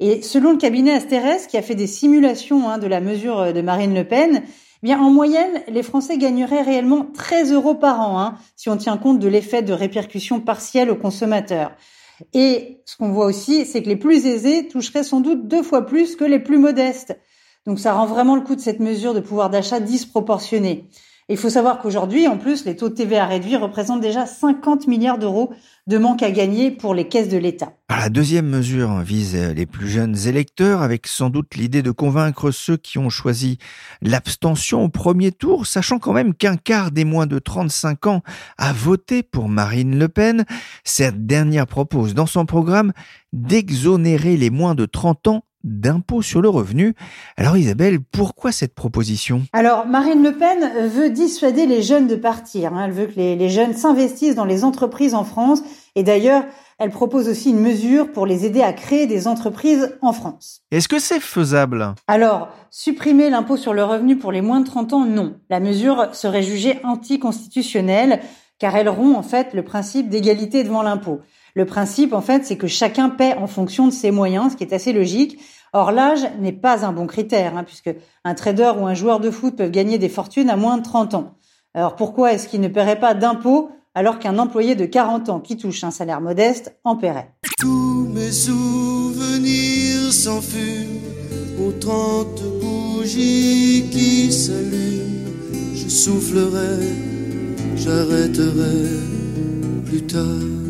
Et 0.00 0.20
selon 0.20 0.52
le 0.52 0.58
cabinet 0.58 0.92
Asterès, 0.92 1.46
qui 1.46 1.56
a 1.56 1.62
fait 1.62 1.74
des 1.76 1.86
simulations 1.86 2.68
hein, 2.68 2.76
de 2.76 2.88
la 2.88 3.00
mesure 3.00 3.54
de 3.54 3.60
Marine 3.62 3.94
Le 3.94 4.04
Pen, 4.04 4.42
bien 4.82 5.00
en 5.00 5.10
moyenne, 5.10 5.62
les 5.68 5.82
Français 5.82 6.18
gagneraient 6.18 6.62
réellement 6.62 7.06
13 7.14 7.52
euros 7.52 7.74
par 7.74 8.00
an, 8.00 8.20
hein, 8.20 8.38
si 8.56 8.68
on 8.68 8.76
tient 8.76 8.96
compte 8.96 9.18
de 9.18 9.28
l'effet 9.28 9.62
de 9.62 9.72
répercussion 9.72 10.40
partielle 10.40 10.90
aux 10.90 10.96
consommateurs. 10.96 11.72
Et 12.34 12.80
ce 12.84 12.96
qu'on 12.96 13.10
voit 13.10 13.26
aussi, 13.26 13.64
c'est 13.64 13.82
que 13.82 13.88
les 13.88 13.96
plus 13.96 14.26
aisés 14.26 14.68
toucheraient 14.68 15.02
sans 15.02 15.20
doute 15.20 15.48
deux 15.48 15.62
fois 15.62 15.86
plus 15.86 16.16
que 16.16 16.24
les 16.24 16.38
plus 16.38 16.58
modestes. 16.58 17.18
Donc 17.66 17.78
ça 17.78 17.92
rend 17.92 18.06
vraiment 18.06 18.34
le 18.34 18.42
coût 18.42 18.56
de 18.56 18.60
cette 18.60 18.80
mesure 18.80 19.14
de 19.14 19.20
pouvoir 19.20 19.50
d'achat 19.50 19.80
disproportionné 19.80 20.88
il 21.28 21.36
faut 21.36 21.50
savoir 21.50 21.78
qu'aujourd'hui, 21.78 22.26
en 22.26 22.36
plus, 22.36 22.64
les 22.64 22.76
taux 22.76 22.88
de 22.88 22.94
TVA 22.94 23.26
réduits 23.26 23.56
représentent 23.56 24.00
déjà 24.00 24.26
50 24.26 24.88
milliards 24.88 25.18
d'euros 25.18 25.52
de 25.86 25.98
manque 25.98 26.22
à 26.22 26.30
gagner 26.30 26.70
pour 26.70 26.94
les 26.94 27.08
caisses 27.08 27.28
de 27.28 27.38
l'État. 27.38 27.72
La 27.90 28.08
deuxième 28.08 28.48
mesure 28.48 29.00
vise 29.00 29.36
les 29.36 29.66
plus 29.66 29.88
jeunes 29.88 30.16
électeurs, 30.26 30.82
avec 30.82 31.06
sans 31.06 31.30
doute 31.30 31.54
l'idée 31.54 31.82
de 31.82 31.90
convaincre 31.90 32.50
ceux 32.50 32.76
qui 32.76 32.98
ont 32.98 33.10
choisi 33.10 33.58
l'abstention 34.00 34.84
au 34.84 34.88
premier 34.88 35.32
tour, 35.32 35.66
sachant 35.66 35.98
quand 35.98 36.12
même 36.12 36.34
qu'un 36.34 36.56
quart 36.56 36.90
des 36.90 37.04
moins 37.04 37.26
de 37.26 37.38
35 37.38 38.06
ans 38.06 38.22
a 38.58 38.72
voté 38.72 39.22
pour 39.22 39.48
Marine 39.48 39.98
Le 39.98 40.08
Pen. 40.08 40.44
Cette 40.84 41.26
dernière 41.26 41.66
propose 41.66 42.14
dans 42.14 42.26
son 42.26 42.46
programme 42.46 42.92
d'exonérer 43.32 44.36
les 44.36 44.50
moins 44.50 44.74
de 44.74 44.86
30 44.86 45.28
ans 45.28 45.44
d'impôt 45.64 46.22
sur 46.22 46.40
le 46.40 46.48
revenu. 46.48 46.94
Alors 47.36 47.56
Isabelle, 47.56 48.00
pourquoi 48.00 48.52
cette 48.52 48.74
proposition? 48.74 49.42
Alors 49.52 49.86
Marine 49.86 50.22
Le 50.22 50.32
Pen 50.32 50.88
veut 50.88 51.10
dissuader 51.10 51.66
les 51.66 51.82
jeunes 51.82 52.06
de 52.06 52.16
partir. 52.16 52.74
Hein. 52.74 52.86
Elle 52.86 52.92
veut 52.92 53.06
que 53.06 53.16
les, 53.16 53.48
jeunes 53.48 53.74
s'investissent 53.74 54.34
dans 54.34 54.44
les 54.44 54.64
entreprises 54.64 55.14
en 55.14 55.24
France. 55.24 55.62
Et 55.94 56.02
d'ailleurs, 56.02 56.44
elle 56.78 56.90
propose 56.90 57.28
aussi 57.28 57.50
une 57.50 57.60
mesure 57.60 58.10
pour 58.12 58.26
les 58.26 58.44
aider 58.44 58.62
à 58.62 58.72
créer 58.72 59.06
des 59.06 59.28
entreprises 59.28 59.96
en 60.00 60.12
France. 60.12 60.62
Est-ce 60.70 60.88
que 60.88 60.98
c'est 60.98 61.20
faisable? 61.20 61.94
Alors, 62.08 62.48
supprimer 62.70 63.30
l'impôt 63.30 63.56
sur 63.56 63.74
le 63.74 63.84
revenu 63.84 64.16
pour 64.16 64.32
les 64.32 64.40
moins 64.40 64.60
de 64.60 64.66
30 64.66 64.92
ans, 64.94 65.04
non. 65.04 65.34
La 65.50 65.60
mesure 65.60 66.14
serait 66.14 66.42
jugée 66.42 66.80
anticonstitutionnelle 66.82 68.20
car 68.58 68.76
elle 68.76 68.88
rompt 68.88 69.16
en 69.16 69.22
fait 69.22 69.54
le 69.54 69.64
principe 69.64 70.08
d'égalité 70.08 70.62
devant 70.62 70.82
l'impôt. 70.82 71.20
Le 71.54 71.66
principe, 71.66 72.12
en 72.14 72.22
fait, 72.22 72.44
c'est 72.44 72.56
que 72.56 72.66
chacun 72.66 73.10
paie 73.10 73.34
en 73.34 73.46
fonction 73.46 73.86
de 73.86 73.92
ses 73.92 74.10
moyens, 74.10 74.52
ce 74.52 74.56
qui 74.56 74.64
est 74.64 74.72
assez 74.72 74.92
logique. 74.92 75.38
Or, 75.74 75.92
l'âge 75.92 76.26
n'est 76.40 76.52
pas 76.52 76.84
un 76.84 76.92
bon 76.92 77.06
critère, 77.06 77.56
hein, 77.56 77.64
puisque 77.64 77.90
un 78.24 78.34
trader 78.34 78.72
ou 78.78 78.86
un 78.86 78.94
joueur 78.94 79.20
de 79.20 79.30
foot 79.30 79.56
peuvent 79.56 79.70
gagner 79.70 79.98
des 79.98 80.08
fortunes 80.08 80.50
à 80.50 80.56
moins 80.56 80.78
de 80.78 80.82
30 80.82 81.14
ans. 81.14 81.34
Alors, 81.74 81.96
pourquoi 81.96 82.32
est-ce 82.32 82.48
qu'il 82.48 82.60
ne 82.60 82.68
paierait 82.68 83.00
pas 83.00 83.14
d'impôts 83.14 83.70
alors 83.94 84.18
qu'un 84.18 84.38
employé 84.38 84.74
de 84.74 84.86
40 84.86 85.28
ans 85.28 85.40
qui 85.40 85.56
touche 85.56 85.84
un 85.84 85.90
salaire 85.90 86.20
modeste 86.20 86.76
en 86.84 86.96
paierait? 86.96 87.32
Tous 87.58 88.08
mes 88.12 88.30
souvenirs 88.32 90.12
s'enfument 90.12 91.00
aux 91.66 91.72
30 91.72 92.42
bougies 92.60 93.88
qui 93.90 94.32
s'allument. 94.32 95.30
Je 95.74 95.88
soufflerai, 95.88 96.88
j'arrêterai 97.76 98.88
plus 99.86 100.02
tard. 100.02 100.61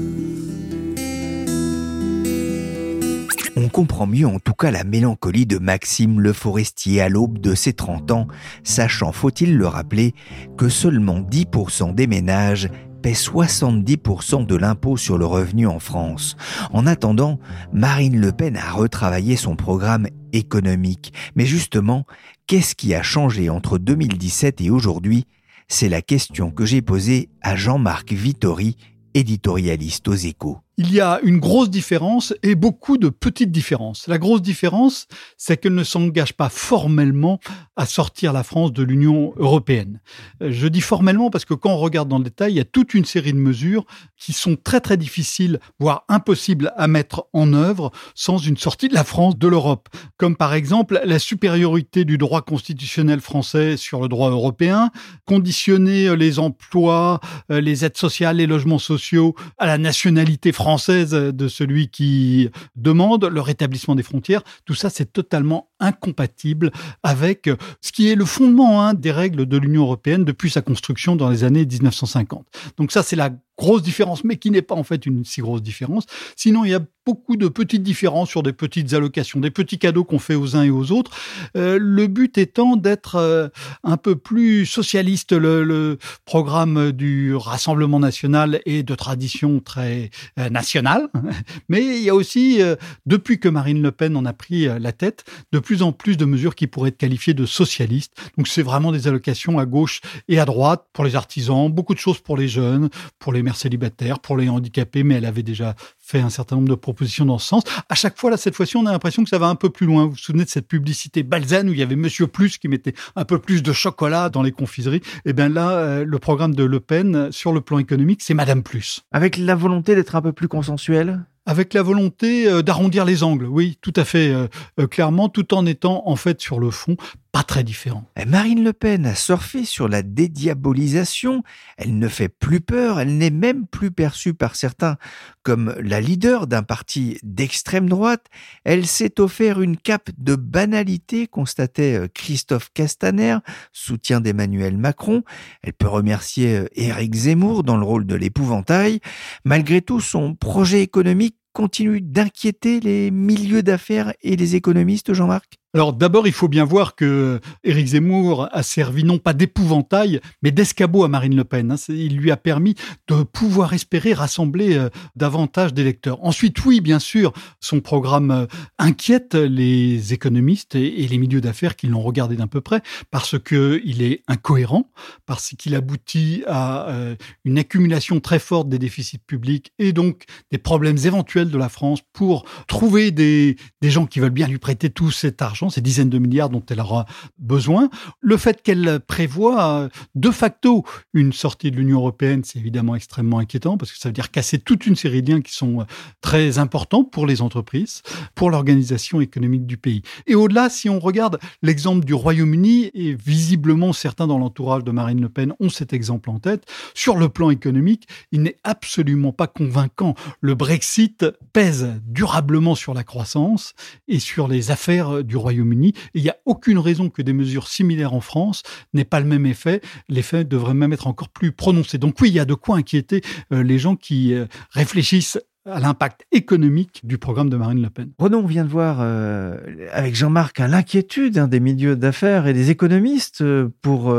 On 3.65 3.69
comprend 3.69 4.09
mieux 4.09 4.27
en 4.27 4.41
tout 4.41 4.55
cas 4.55 4.73
la 4.73 4.83
mélancolie 4.83 5.47
de 5.47 5.59
Maxime 5.59 6.21
Le 6.21 6.33
Forestier 6.33 7.01
à 7.01 7.09
l'aube 7.09 7.39
de 7.39 7.55
ses 7.55 7.73
30 7.73 8.11
ans, 8.11 8.27
sachant, 8.65 9.13
faut-il 9.13 9.57
le 9.57 9.69
rappeler, 9.69 10.15
que 10.59 10.69
seulement 10.69 11.21
10% 11.21 11.95
des 11.95 12.09
ménages 12.09 12.69
paient 13.03 13.13
70% 13.13 14.47
de 14.47 14.57
l'impôt 14.57 14.97
sur 14.97 15.17
le 15.17 15.27
revenu 15.27 15.69
en 15.69 15.79
France. 15.79 16.37
En 16.73 16.89
attendant, 16.89 17.39
Marine 17.73 18.21
Le 18.21 18.33
Pen 18.33 18.57
a 18.57 18.73
retravaillé 18.73 19.37
son 19.37 19.55
programme 19.55 20.09
économique. 20.33 21.13
Mais 21.37 21.47
justement, 21.47 22.05
qu'est-ce 22.49 22.75
qui 22.75 22.97
a 22.97 23.03
changé 23.05 23.49
entre 23.49 23.79
2017 23.79 24.61
et 24.61 24.71
aujourd'hui? 24.71 25.25
C'est 25.69 25.89
la 25.89 26.03
question 26.03 26.51
que 26.51 26.65
j'ai 26.65 26.83
posée 26.83 27.29
à 27.43 27.55
Jean-Marc 27.55 28.13
Vittori, 28.13 28.77
éditorialiste 29.15 30.09
aux 30.09 30.15
échos 30.15 30.59
il 30.83 30.93
y 30.93 31.01
a 31.01 31.21
une 31.23 31.39
grosse 31.39 31.71
différence 31.71 32.35
et 32.43 32.57
beaucoup 32.57 32.99
de 32.99 33.09
petites 33.09 33.53
différences. 33.53 34.09
La 34.09 34.19
grosse 34.19 34.43
différence, 34.43 35.07
c'est 35.37 35.57
qu'elle 35.57 35.77
ne 35.77 35.85
s'engage 35.85 36.33
pas 36.33 36.49
formellement 36.49 37.39
à 37.77 37.87
sortir 37.87 38.33
la 38.33 38.43
France 38.43 38.73
de 38.73 38.83
l'Union 38.83 39.33
européenne. 39.37 40.01
Je 40.41 40.67
dis 40.67 40.81
formellement 40.81 41.31
parce 41.31 41.45
que 41.45 41.55
quand 41.55 41.71
on 41.71 41.77
regarde 41.77 42.09
dans 42.09 42.19
le 42.19 42.25
détail, 42.25 42.55
il 42.55 42.57
y 42.57 42.61
a 42.61 42.65
toute 42.65 42.95
une 42.95 43.05
série 43.05 43.33
de 43.33 43.39
mesures 43.39 43.85
qui 44.19 44.33
sont 44.33 44.57
très 44.57 44.81
très 44.81 44.97
difficiles, 44.97 45.61
voire 45.79 46.05
impossibles 46.09 46.73
à 46.77 46.89
mettre 46.89 47.29
en 47.33 47.53
œuvre 47.53 47.93
sans 48.17 48.39
une 48.39 48.57
sortie 48.57 48.89
de 48.89 48.95
la 48.95 49.05
France 49.05 49.39
de 49.39 49.47
l'Europe. 49.47 49.89
Comme 50.17 50.35
par 50.35 50.53
exemple 50.53 51.01
la 51.05 51.21
supériorité 51.21 52.05
du 52.05 52.19
droit 52.19 52.43
constitutionnel 52.43 53.21
français 53.21 53.77
sur 53.77 54.01
le 54.01 54.09
droit 54.09 54.31
européen, 54.31 54.91
conditionner 55.27 56.17
les 56.17 56.41
emplois, 56.41 57.21
les 57.49 57.85
aides 57.85 57.97
sociales, 57.97 58.39
les 58.39 58.49
logements 58.49 58.81
sociaux 58.81 59.37
à 59.59 59.67
la 59.67 59.79
nationalité 59.79 60.51
française 60.51 60.72
française 60.73 61.11
de 61.11 61.49
celui 61.49 61.89
qui 61.89 62.49
demande 62.77 63.27
le 63.27 63.43
rétablissement 63.43 63.95
des 63.95 64.03
frontières, 64.03 64.43
tout 64.65 64.73
ça 64.73 64.89
c'est 64.89 65.13
totalement 65.13 65.69
incompatible 65.81 66.71
avec 67.03 67.51
ce 67.83 67.93
qui 67.93 68.09
est 68.09 68.15
le 68.15 68.25
fondement 68.25 68.83
hein, 68.83 68.95
des 68.95 69.13
règles 69.13 69.45
de 69.45 69.57
l'Union 69.59 69.83
européenne 69.83 70.25
depuis 70.25 70.49
sa 70.49 70.63
construction 70.63 71.15
dans 71.15 71.29
les 71.29 71.45
années 71.45 71.67
1950. 71.67 72.47
Donc 72.79 72.91
ça 72.91 73.03
c'est 73.03 73.17
la 73.17 73.33
grosse 73.59 73.83
différence, 73.83 74.25
mais 74.25 74.37
qui 74.37 74.51
n'est 74.51 74.63
pas 74.63 74.75
en 74.75 74.83
fait 74.83 75.05
une 75.07 75.25
si 75.25 75.41
grosse 75.41 75.63
différence. 75.63 76.05
Sinon, 76.37 76.65
il 76.65 76.71
y 76.71 76.75
a 76.75 76.81
beaucoup 77.05 77.37
de 77.37 77.49
petites 77.49 77.83
différences 77.83 78.31
sur 78.31 78.43
des 78.43 78.53
petites 78.53 78.93
allocations, 78.95 79.41
des 79.41 79.51
petits 79.51 79.79
cadeaux 79.79 80.05
qu'on 80.05 80.19
fait 80.19 80.35
aux 80.35 80.57
uns 80.57 80.63
et 80.63 80.71
aux 80.71 80.93
autres. 80.93 81.11
Euh, 81.57 81.79
le 81.81 82.07
but 82.07 82.39
étant 82.39 82.77
d'être 82.77 83.17
euh, 83.17 83.49
un 83.83 83.97
peu 83.97 84.17
plus 84.17 84.67
socialiste. 84.67 85.33
Le, 85.33 85.99
programme 86.25 86.93
du 86.93 87.35
Rassemblement 87.35 87.99
national 87.99 88.61
est 88.67 88.83
de 88.83 88.95
tradition 88.95 89.61
très 89.61 90.11
euh, 90.39 90.49
nationale, 90.49 91.09
mais 91.69 91.83
il 91.83 92.03
y 92.03 92.11
a 92.11 92.15
aussi, 92.15 92.61
depuis 93.07 93.39
que 93.39 93.49
Marine 93.49 93.83
Le 93.83 93.91
Pen 93.91 94.17
en 94.17 94.25
a 94.25 94.33
pris 94.33 94.67
la 94.67 94.93
tête, 94.93 95.25
de 95.53 95.59
plus 95.59 95.83
en 95.83 95.93
plus 95.93 96.17
de 96.17 96.25
mesures 96.25 96.55
qui 96.55 96.67
pourraient 96.67 96.91
être 96.91 96.99
qualifiées 96.99 97.35
de 97.35 97.47
socialistes. 97.47 98.13
Donc 98.37 98.49
c'est 98.49 98.63
vraiment 98.63 98.93
des 98.93 99.09
allocations 99.09 99.59
à 99.59 99.67
gauche 99.67 100.01
et 100.29 100.39
à 100.39 100.45
droite 100.45 100.87
pour 100.93 101.05
les 101.05 101.17
artisans, 101.17 101.71
beaucoup 101.71 101.95
de 101.95 101.99
choses 101.99 102.21
pour 102.21 102.37
les 102.37 102.49
jeunes, 102.49 102.89
pour 103.19 103.33
les 103.33 103.43
mères 103.43 103.57
célibataires, 103.57 104.19
pour 104.21 104.37
les 104.37 104.49
handicapés, 104.49 105.03
mais 105.03 105.17
elle 105.17 105.27
avait 105.27 105.43
déjà 105.43 105.75
fait 106.03 106.21
un 106.21 106.31
certain 106.31 106.57
nombre 106.57 106.69
de 106.69 106.75
propositions 106.75 107.25
dans 107.25 107.39
ce 107.39 107.49
sens. 107.49 107.63
À 107.89 107.95
chaque 107.95 108.19
fois, 108.19 108.31
là, 108.31 108.37
cette 108.37 108.55
fois-ci, 108.55 108.77
on 108.77 108.85
a 108.87 108.93
l'impression 108.93 109.23
que 109.23 109.31
ça 109.31 109.39
va 109.39 109.47
un 109.47 109.55
peu 109.55 109.71
plus 109.71 109.87
loin. 109.87 110.05
Vous 110.05 110.11
vous 110.11 110.17
souvenez 110.17 110.45
de 110.45 110.51
cette 110.51 110.67
publicité 110.67 111.23
Balzane 111.23 111.69
où 111.69 111.73
il 111.73 111.79
y 111.79 111.83
avait 111.83 111.97
Monsieur 111.97 112.27
Plus 112.27 112.59
qui 112.59 112.69
mettait 112.69 112.95
un 113.17 113.25
peu 113.25 113.39
plus 113.39 113.63
de 113.63 113.73
chocolat 113.73 114.29
dans 114.29 114.43
les 114.43 114.53
confiseries? 114.53 115.01
Eh 115.25 115.33
bien 115.33 115.49
là, 115.49 115.71
euh, 115.71 116.05
le 116.05 116.19
programme 116.19 116.55
de 116.55 116.65
Le 116.65 116.81
Pen, 116.81 117.31
sur 117.31 117.53
le 117.53 117.61
plan 117.61 117.79
économique, 117.79 118.21
c'est 118.23 118.35
Madame 118.35 118.63
Plus. 118.63 119.03
Avec 119.13 119.39
la 119.39 119.55
volonté 119.55 119.95
d'être 119.95 120.17
un 120.17 120.23
peu 120.23 120.33
plus 120.33 120.49
consensuel? 120.49 121.25
Avec 121.47 121.75
la 121.75 121.83
volonté 121.83 122.49
euh, 122.49 122.63
d'arrondir 122.63 123.05
les 123.05 123.23
angles, 123.23 123.47
oui, 123.47 123.79
tout 123.81 123.93
à 123.97 124.05
fait, 124.05 124.33
euh, 124.33 124.87
clairement, 124.87 125.29
tout 125.29 125.55
en 125.55 125.67
étant 125.67 126.03
en 126.07 126.17
fait 126.17 126.41
sur 126.41 126.61
le 126.61 126.71
fond 126.71 126.97
pas 127.33 127.43
très 127.43 127.65
différent. 127.65 128.05
Marine 128.27 128.63
Le 128.63 128.75
Pen 128.75 129.07
a 129.07 129.15
surfé 129.15 129.65
sur 129.65 129.89
la 129.89 130.03
dédiabolisation. 130.03 131.43
Elle 131.79 131.99
ne 131.99 132.07
fait 132.07 132.29
plus 132.29 132.61
peur, 132.61 133.01
elle 133.01 133.17
n'est 133.17 133.31
même 133.31 133.67
plus 133.67 133.91
perçue 133.91 134.35
par 134.35 134.55
certains 134.55 134.99
comme 135.43 135.75
la 135.83 136.03
leader 136.03 136.47
d'un 136.47 136.63
parti 136.63 137.19
d'extrême 137.23 137.89
droite. 137.89 138.27
Elle 138.65 138.87
s'est 138.87 139.19
offert 139.19 139.63
une 139.63 139.79
cape 139.79 140.11
de 140.19 140.37
banalité, 140.37 141.27
constatait 141.27 142.03
euh, 142.03 142.09
Christophe 142.13 142.69
Castaner, 142.75 143.39
soutien 143.73 144.21
d'Emmanuel 144.21 144.77
Macron. 144.77 145.25
Elle 145.63 145.73
peut 145.73 145.89
remercier 145.89 146.59
euh, 146.59 146.69
Éric 146.75 147.15
Zemmour 147.15 147.65
dans 147.65 147.79
le 147.79 147.85
rôle 147.85 148.07
de 148.07 148.15
l'épouvantail. 148.15 149.01
Malgré 149.47 149.81
tout, 149.81 150.01
son 150.01 150.35
projet 150.35 150.83
économique 150.83 151.37
continue 151.53 152.01
d'inquiéter 152.01 152.81
les 152.81 153.11
milieux 153.11 153.63
d'affaires 153.63 154.13
et 154.23 154.37
les 154.37 154.57
économistes, 154.57 155.13
Jean-Marc? 155.13 155.62
Alors 155.75 155.95
d'abord, 155.95 156.27
il 156.27 156.35
faut 156.35 156.49
bien 156.49 156.67
voir 156.67 156.95
que 156.95 157.41
Éric 157.65 157.87
Zemmour 157.87 158.47
a 158.53 158.63
servi 158.63 159.05
non 159.05 159.17
pas 159.17 159.33
d'épouvantail, 159.33 160.21
mais 160.43 160.51
d'escabeau 160.51 161.03
à 161.03 161.09
Marine 161.09 161.35
Le 161.35 161.45
Pen. 161.45 161.73
Hein. 161.73 161.77
Il 161.89 162.19
lui 162.19 162.31
a 162.31 162.37
permis 162.37 162.75
de 163.09 163.23
pouvoir 163.23 163.73
espérer 163.73 164.13
rassembler 164.13 164.77
euh, 164.77 164.91
davantage 165.17 165.73
d'électeurs. 165.73 166.23
Ensuite, 166.23 166.63
oui, 166.67 166.83
bien 166.83 166.99
sûr, 166.99 167.33
son 167.61 167.81
programme 167.81 168.31
euh, 168.31 168.47
inquiète 168.79 169.35
les 169.35 170.13
économistes 170.13 170.75
et 170.75 171.09
les 171.09 171.17
milieux 171.17 171.41
d'affaires 171.41 171.75
qui 171.75 171.87
l'ont 171.87 172.03
regardé 172.03 172.37
d'un 172.37 172.49
peu 172.49 172.61
près 172.61 172.83
parce 173.11 173.39
qu'il 173.39 174.03
est 174.03 174.23
incohérent, 174.29 174.91
parce 175.25 175.55
qu'il 175.57 175.75
aboutit 175.75 176.43
à 176.47 176.91
euh, 176.91 177.17
une 177.47 177.57
accumulation 177.57 178.21
très 178.21 178.41
forte 178.41 178.69
des 178.69 178.79
déficits 178.79 179.17
publics 179.17 179.73
et 179.79 179.95
donc 179.95 180.25
des 180.51 180.59
problèmes 180.59 180.99
éventuels 180.99 181.51
de 181.51 181.57
la 181.57 181.71
France 181.71 182.01
pour 182.13 182.45
trouver 182.67 183.11
des, 183.11 183.57
des 183.81 183.91
gens 183.91 184.05
qui 184.05 184.21
veulent 184.21 184.29
bien 184.29 184.49
lui 184.49 184.59
prêter 184.59 184.91
tout 184.91 185.11
cet 185.11 185.41
argent 185.41 185.62
ces 185.71 185.81
dizaines 185.81 186.11
de 186.11 186.19
milliards 186.19 186.51
dont 186.51 186.63
elle 186.69 186.81
aura 186.81 187.07
besoin. 187.39 187.91
Le 188.21 188.37
fait 188.37 188.63
qu'elle 188.63 189.01
prévoit 189.07 189.89
de 190.15 190.31
facto 190.31 190.85
une 191.15 191.33
sortie 191.33 191.71
de 191.71 191.77
l'Union 191.77 191.99
européenne, 191.99 192.43
c'est 192.45 192.59
évidemment 192.59 192.95
extrêmement 192.95 193.39
inquiétant 193.39 193.77
parce 193.77 193.93
que 193.93 193.99
ça 193.99 194.09
veut 194.09 194.13
dire 194.13 194.31
casser 194.31 194.59
toute 194.59 194.87
une 194.87 194.97
série 194.97 195.23
de 195.23 195.33
liens 195.33 195.41
qui 195.41 195.55
sont 195.55 195.87
très 196.21 196.59
importants 196.59 197.05
pour 197.05 197.27
les 197.27 197.43
entreprises, 197.43 198.03
pour 198.35 198.51
l'organisation 198.51 199.21
économique 199.21 199.67
du 199.67 199.77
pays. 199.77 200.03
Et 200.27 200.35
au-delà, 200.35 200.69
si 200.69 200.89
on 200.89 200.99
regarde 200.99 201.39
l'exemple 201.63 202.05
du 202.05 202.15
Royaume-Uni, 202.15 202.91
et 202.95 203.15
visiblement 203.15 203.93
certains 203.93 204.27
dans 204.27 204.39
l'entourage 204.39 204.85
de 204.85 204.91
Marine 204.91 205.21
Le 205.21 205.29
Pen 205.29 205.55
ont 205.61 205.69
cet 205.69 205.93
exemple 205.93 206.31
en 206.31 206.39
tête, 206.39 206.65
sur 206.95 207.17
le 207.17 207.29
plan 207.29 207.51
économique, 207.51 208.09
il 208.33 208.43
n'est 208.43 208.57
absolument 208.65 209.33
pas 209.33 209.47
convaincant. 209.47 210.15
Le 210.41 210.55
Brexit 210.55 211.27
pèse 211.53 212.01
durablement 212.07 212.75
sur 212.75 212.95
la 212.95 213.05
croissance 213.05 213.75
et 214.09 214.19
sur 214.19 214.49
les 214.49 214.71
affaires 214.71 215.25
du 215.25 215.37
Royaume-Uni 215.37 215.52
Royaume-Uni. 215.53 215.93
Il 216.15 216.23
n'y 216.23 216.31
a 216.31 216.37
aucune 216.47 216.79
raison 216.79 217.11
que 217.11 217.23
des 217.23 217.33
mesures 217.33 217.69
similaires 217.69 218.15
en 218.15 218.21
France 218.21 218.63
n'aient 218.95 219.05
pas 219.05 219.21
le 219.21 219.27
même 219.27 219.47
effet. 219.47 219.81
L'effet 220.09 220.45
devrait 220.45 220.75
même 220.75 220.93
être 220.93 221.07
encore 221.07 221.29
plus 221.29 221.53
prononcé. 221.53 221.99
Donc 221.99 222.21
oui, 222.21 222.29
il 222.31 222.35
y 222.35 222.41
a 222.41 222.45
de 222.45 222.55
quoi 222.55 222.77
inquiéter 222.77 223.23
euh, 223.53 223.63
les 223.63 223.79
gens 223.79 223.97
qui 223.97 224.35
euh, 224.35 224.47
réfléchissent 224.71 225.39
à 225.65 225.79
l'impact 225.79 226.27
économique 226.33 227.03
du 227.05 227.19
programme 227.19 227.49
de 227.49 227.57
Marine 227.57 227.81
Le 227.81 227.89
Pen. 227.89 228.11
Renaud, 228.19 228.39
on 228.39 228.47
vient 228.47 228.65
de 228.65 228.69
voir 228.69 228.99
euh, 228.99 229.57
avec 229.93 230.17
Jean-Marc 230.17 230.59
l'inquiétude 230.59 231.39
hein, 231.39 231.47
des 231.47 231.61
milieux 231.61 231.95
d'affaires 231.95 232.49
et 232.49 232.53
des 232.53 232.71
économistes 232.71 233.45
pour 233.81 234.13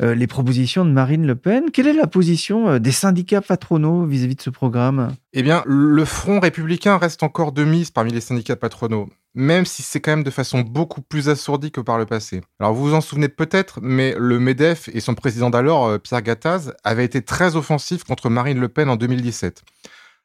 les 0.00 0.26
propositions 0.28 0.84
de 0.84 0.92
Marine 0.92 1.26
Le 1.26 1.34
Pen. 1.34 1.64
Quelle 1.72 1.88
est 1.88 1.94
la 1.94 2.06
position 2.06 2.78
des 2.78 2.92
syndicats 2.92 3.40
patronaux 3.40 4.06
vis-à-vis 4.06 4.34
-vis 4.34 4.36
de 4.36 4.42
ce 4.42 4.50
programme? 4.50 5.08
Eh 5.32 5.42
bien, 5.42 5.64
le 5.66 6.04
Front 6.04 6.38
républicain 6.38 6.96
reste 6.96 7.24
encore 7.24 7.50
de 7.50 7.64
mise 7.64 7.90
parmi 7.90 8.12
les 8.12 8.20
syndicats 8.20 8.54
patronaux 8.54 9.08
même 9.34 9.64
si 9.64 9.82
c'est 9.82 10.00
quand 10.00 10.12
même 10.12 10.24
de 10.24 10.30
façon 10.30 10.60
beaucoup 10.60 11.02
plus 11.02 11.28
assourdie 11.28 11.70
que 11.70 11.80
par 11.80 11.98
le 11.98 12.06
passé. 12.06 12.42
Alors 12.60 12.72
vous 12.72 12.84
vous 12.84 12.94
en 12.94 13.00
souvenez 13.00 13.28
peut-être, 13.28 13.80
mais 13.82 14.14
le 14.18 14.38
MEDEF 14.38 14.88
et 14.92 15.00
son 15.00 15.14
président 15.14 15.50
d'alors, 15.50 15.86
euh, 15.86 15.98
Pierre 15.98 16.22
Gattaz, 16.22 16.72
avaient 16.84 17.04
été 17.04 17.22
très 17.22 17.56
offensifs 17.56 18.04
contre 18.04 18.30
Marine 18.30 18.60
Le 18.60 18.68
Pen 18.68 18.88
en 18.88 18.96
2017. 18.96 19.62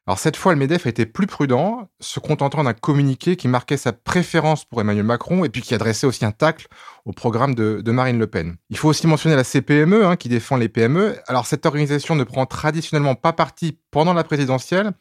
Alors 0.06 0.18
cette 0.18 0.36
fois, 0.36 0.52
le 0.52 0.58
MEDEF 0.58 0.86
a 0.86 0.88
été 0.88 1.06
plus 1.06 1.26
prudent, 1.26 1.88
se 2.00 2.20
contentant 2.20 2.64
d'un 2.64 2.72
communiqué 2.72 3.36
qui 3.36 3.48
marquait 3.48 3.76
sa 3.76 3.92
préférence 3.92 4.64
pour 4.64 4.80
Emmanuel 4.80 5.04
Macron 5.04 5.44
et 5.44 5.50
puis 5.50 5.60
qui 5.60 5.74
adressait 5.74 6.06
aussi 6.06 6.24
un 6.24 6.32
tacle 6.32 6.68
au 7.04 7.12
programme 7.12 7.54
de, 7.54 7.90
Marine 7.92 8.18
Le 8.18 8.26
Pen. 8.26 8.56
Il 8.70 8.78
faut 8.78 8.88
aussi 8.88 9.06
mentionner 9.06 9.36
la 9.36 9.44
CPME 9.44 10.06
hein, 10.06 10.16
qui 10.16 10.28
défend 10.28 10.56
les 10.56 10.68
PME. 10.68 11.16
Alors 11.26 11.46
cette 11.46 11.66
organisation 11.66 12.16
ne 12.16 12.24
prend 12.24 12.46
traditionnellement 12.46 13.14
pas 13.14 13.32
parti 13.32 13.78
pendant 13.90 14.14
la 14.14 14.24
présidentielle, 14.24 14.92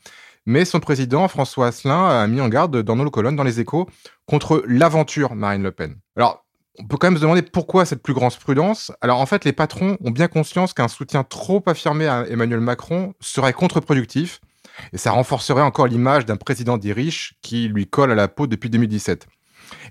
mais 0.46 0.66
son 0.66 0.80
président, 0.80 1.28
François 1.28 1.68
Asselin, 1.68 2.08
a 2.08 2.28
mis 2.28 2.42
en 2.42 2.50
garde 2.50 2.82
dans 2.82 2.96
nos 2.96 3.10
colonnes, 3.10 3.36
dans 3.36 3.44
les 3.44 3.60
échos, 3.60 3.88
contre 4.26 4.64
l'aventure 4.68 5.36
Marine 5.36 5.64
Le 5.64 5.72
Pen. 5.72 5.96
Alors, 6.16 6.46
on 6.80 6.86
peut 6.86 6.98
quand 6.98 7.08
même 7.08 7.18
se 7.18 7.22
demander 7.22 7.42
pourquoi 7.42 7.86
cette 7.86 8.02
plus 8.02 8.14
grande 8.14 8.36
prudence? 8.38 8.92
Alors 9.02 9.20
en 9.20 9.26
fait, 9.26 9.44
les 9.44 9.52
patrons 9.52 9.98
ont 10.04 10.12
bien 10.12 10.28
conscience 10.28 10.74
qu'un 10.74 10.88
soutien 10.88 11.24
trop 11.24 11.62
affirmé 11.66 12.08
à 12.08 12.26
Emmanuel 12.28 12.62
Macron 12.62 13.14
serait 13.20 13.54
contre-productif 13.54 14.40
et 14.94 14.98
ça 14.98 15.12
renforcerait 15.12 15.62
encore 15.62 15.88
l'image 15.88 16.26
d'un 16.26 16.38
président 16.38 16.78
dit 16.78 16.94
riche 16.94 17.34
qui 17.42 17.68
lui 17.68 17.88
colle 17.88 18.12
à 18.12 18.16
la 18.16 18.30
peau 18.30 18.48
depuis 18.48 18.70
2017. 18.70 19.28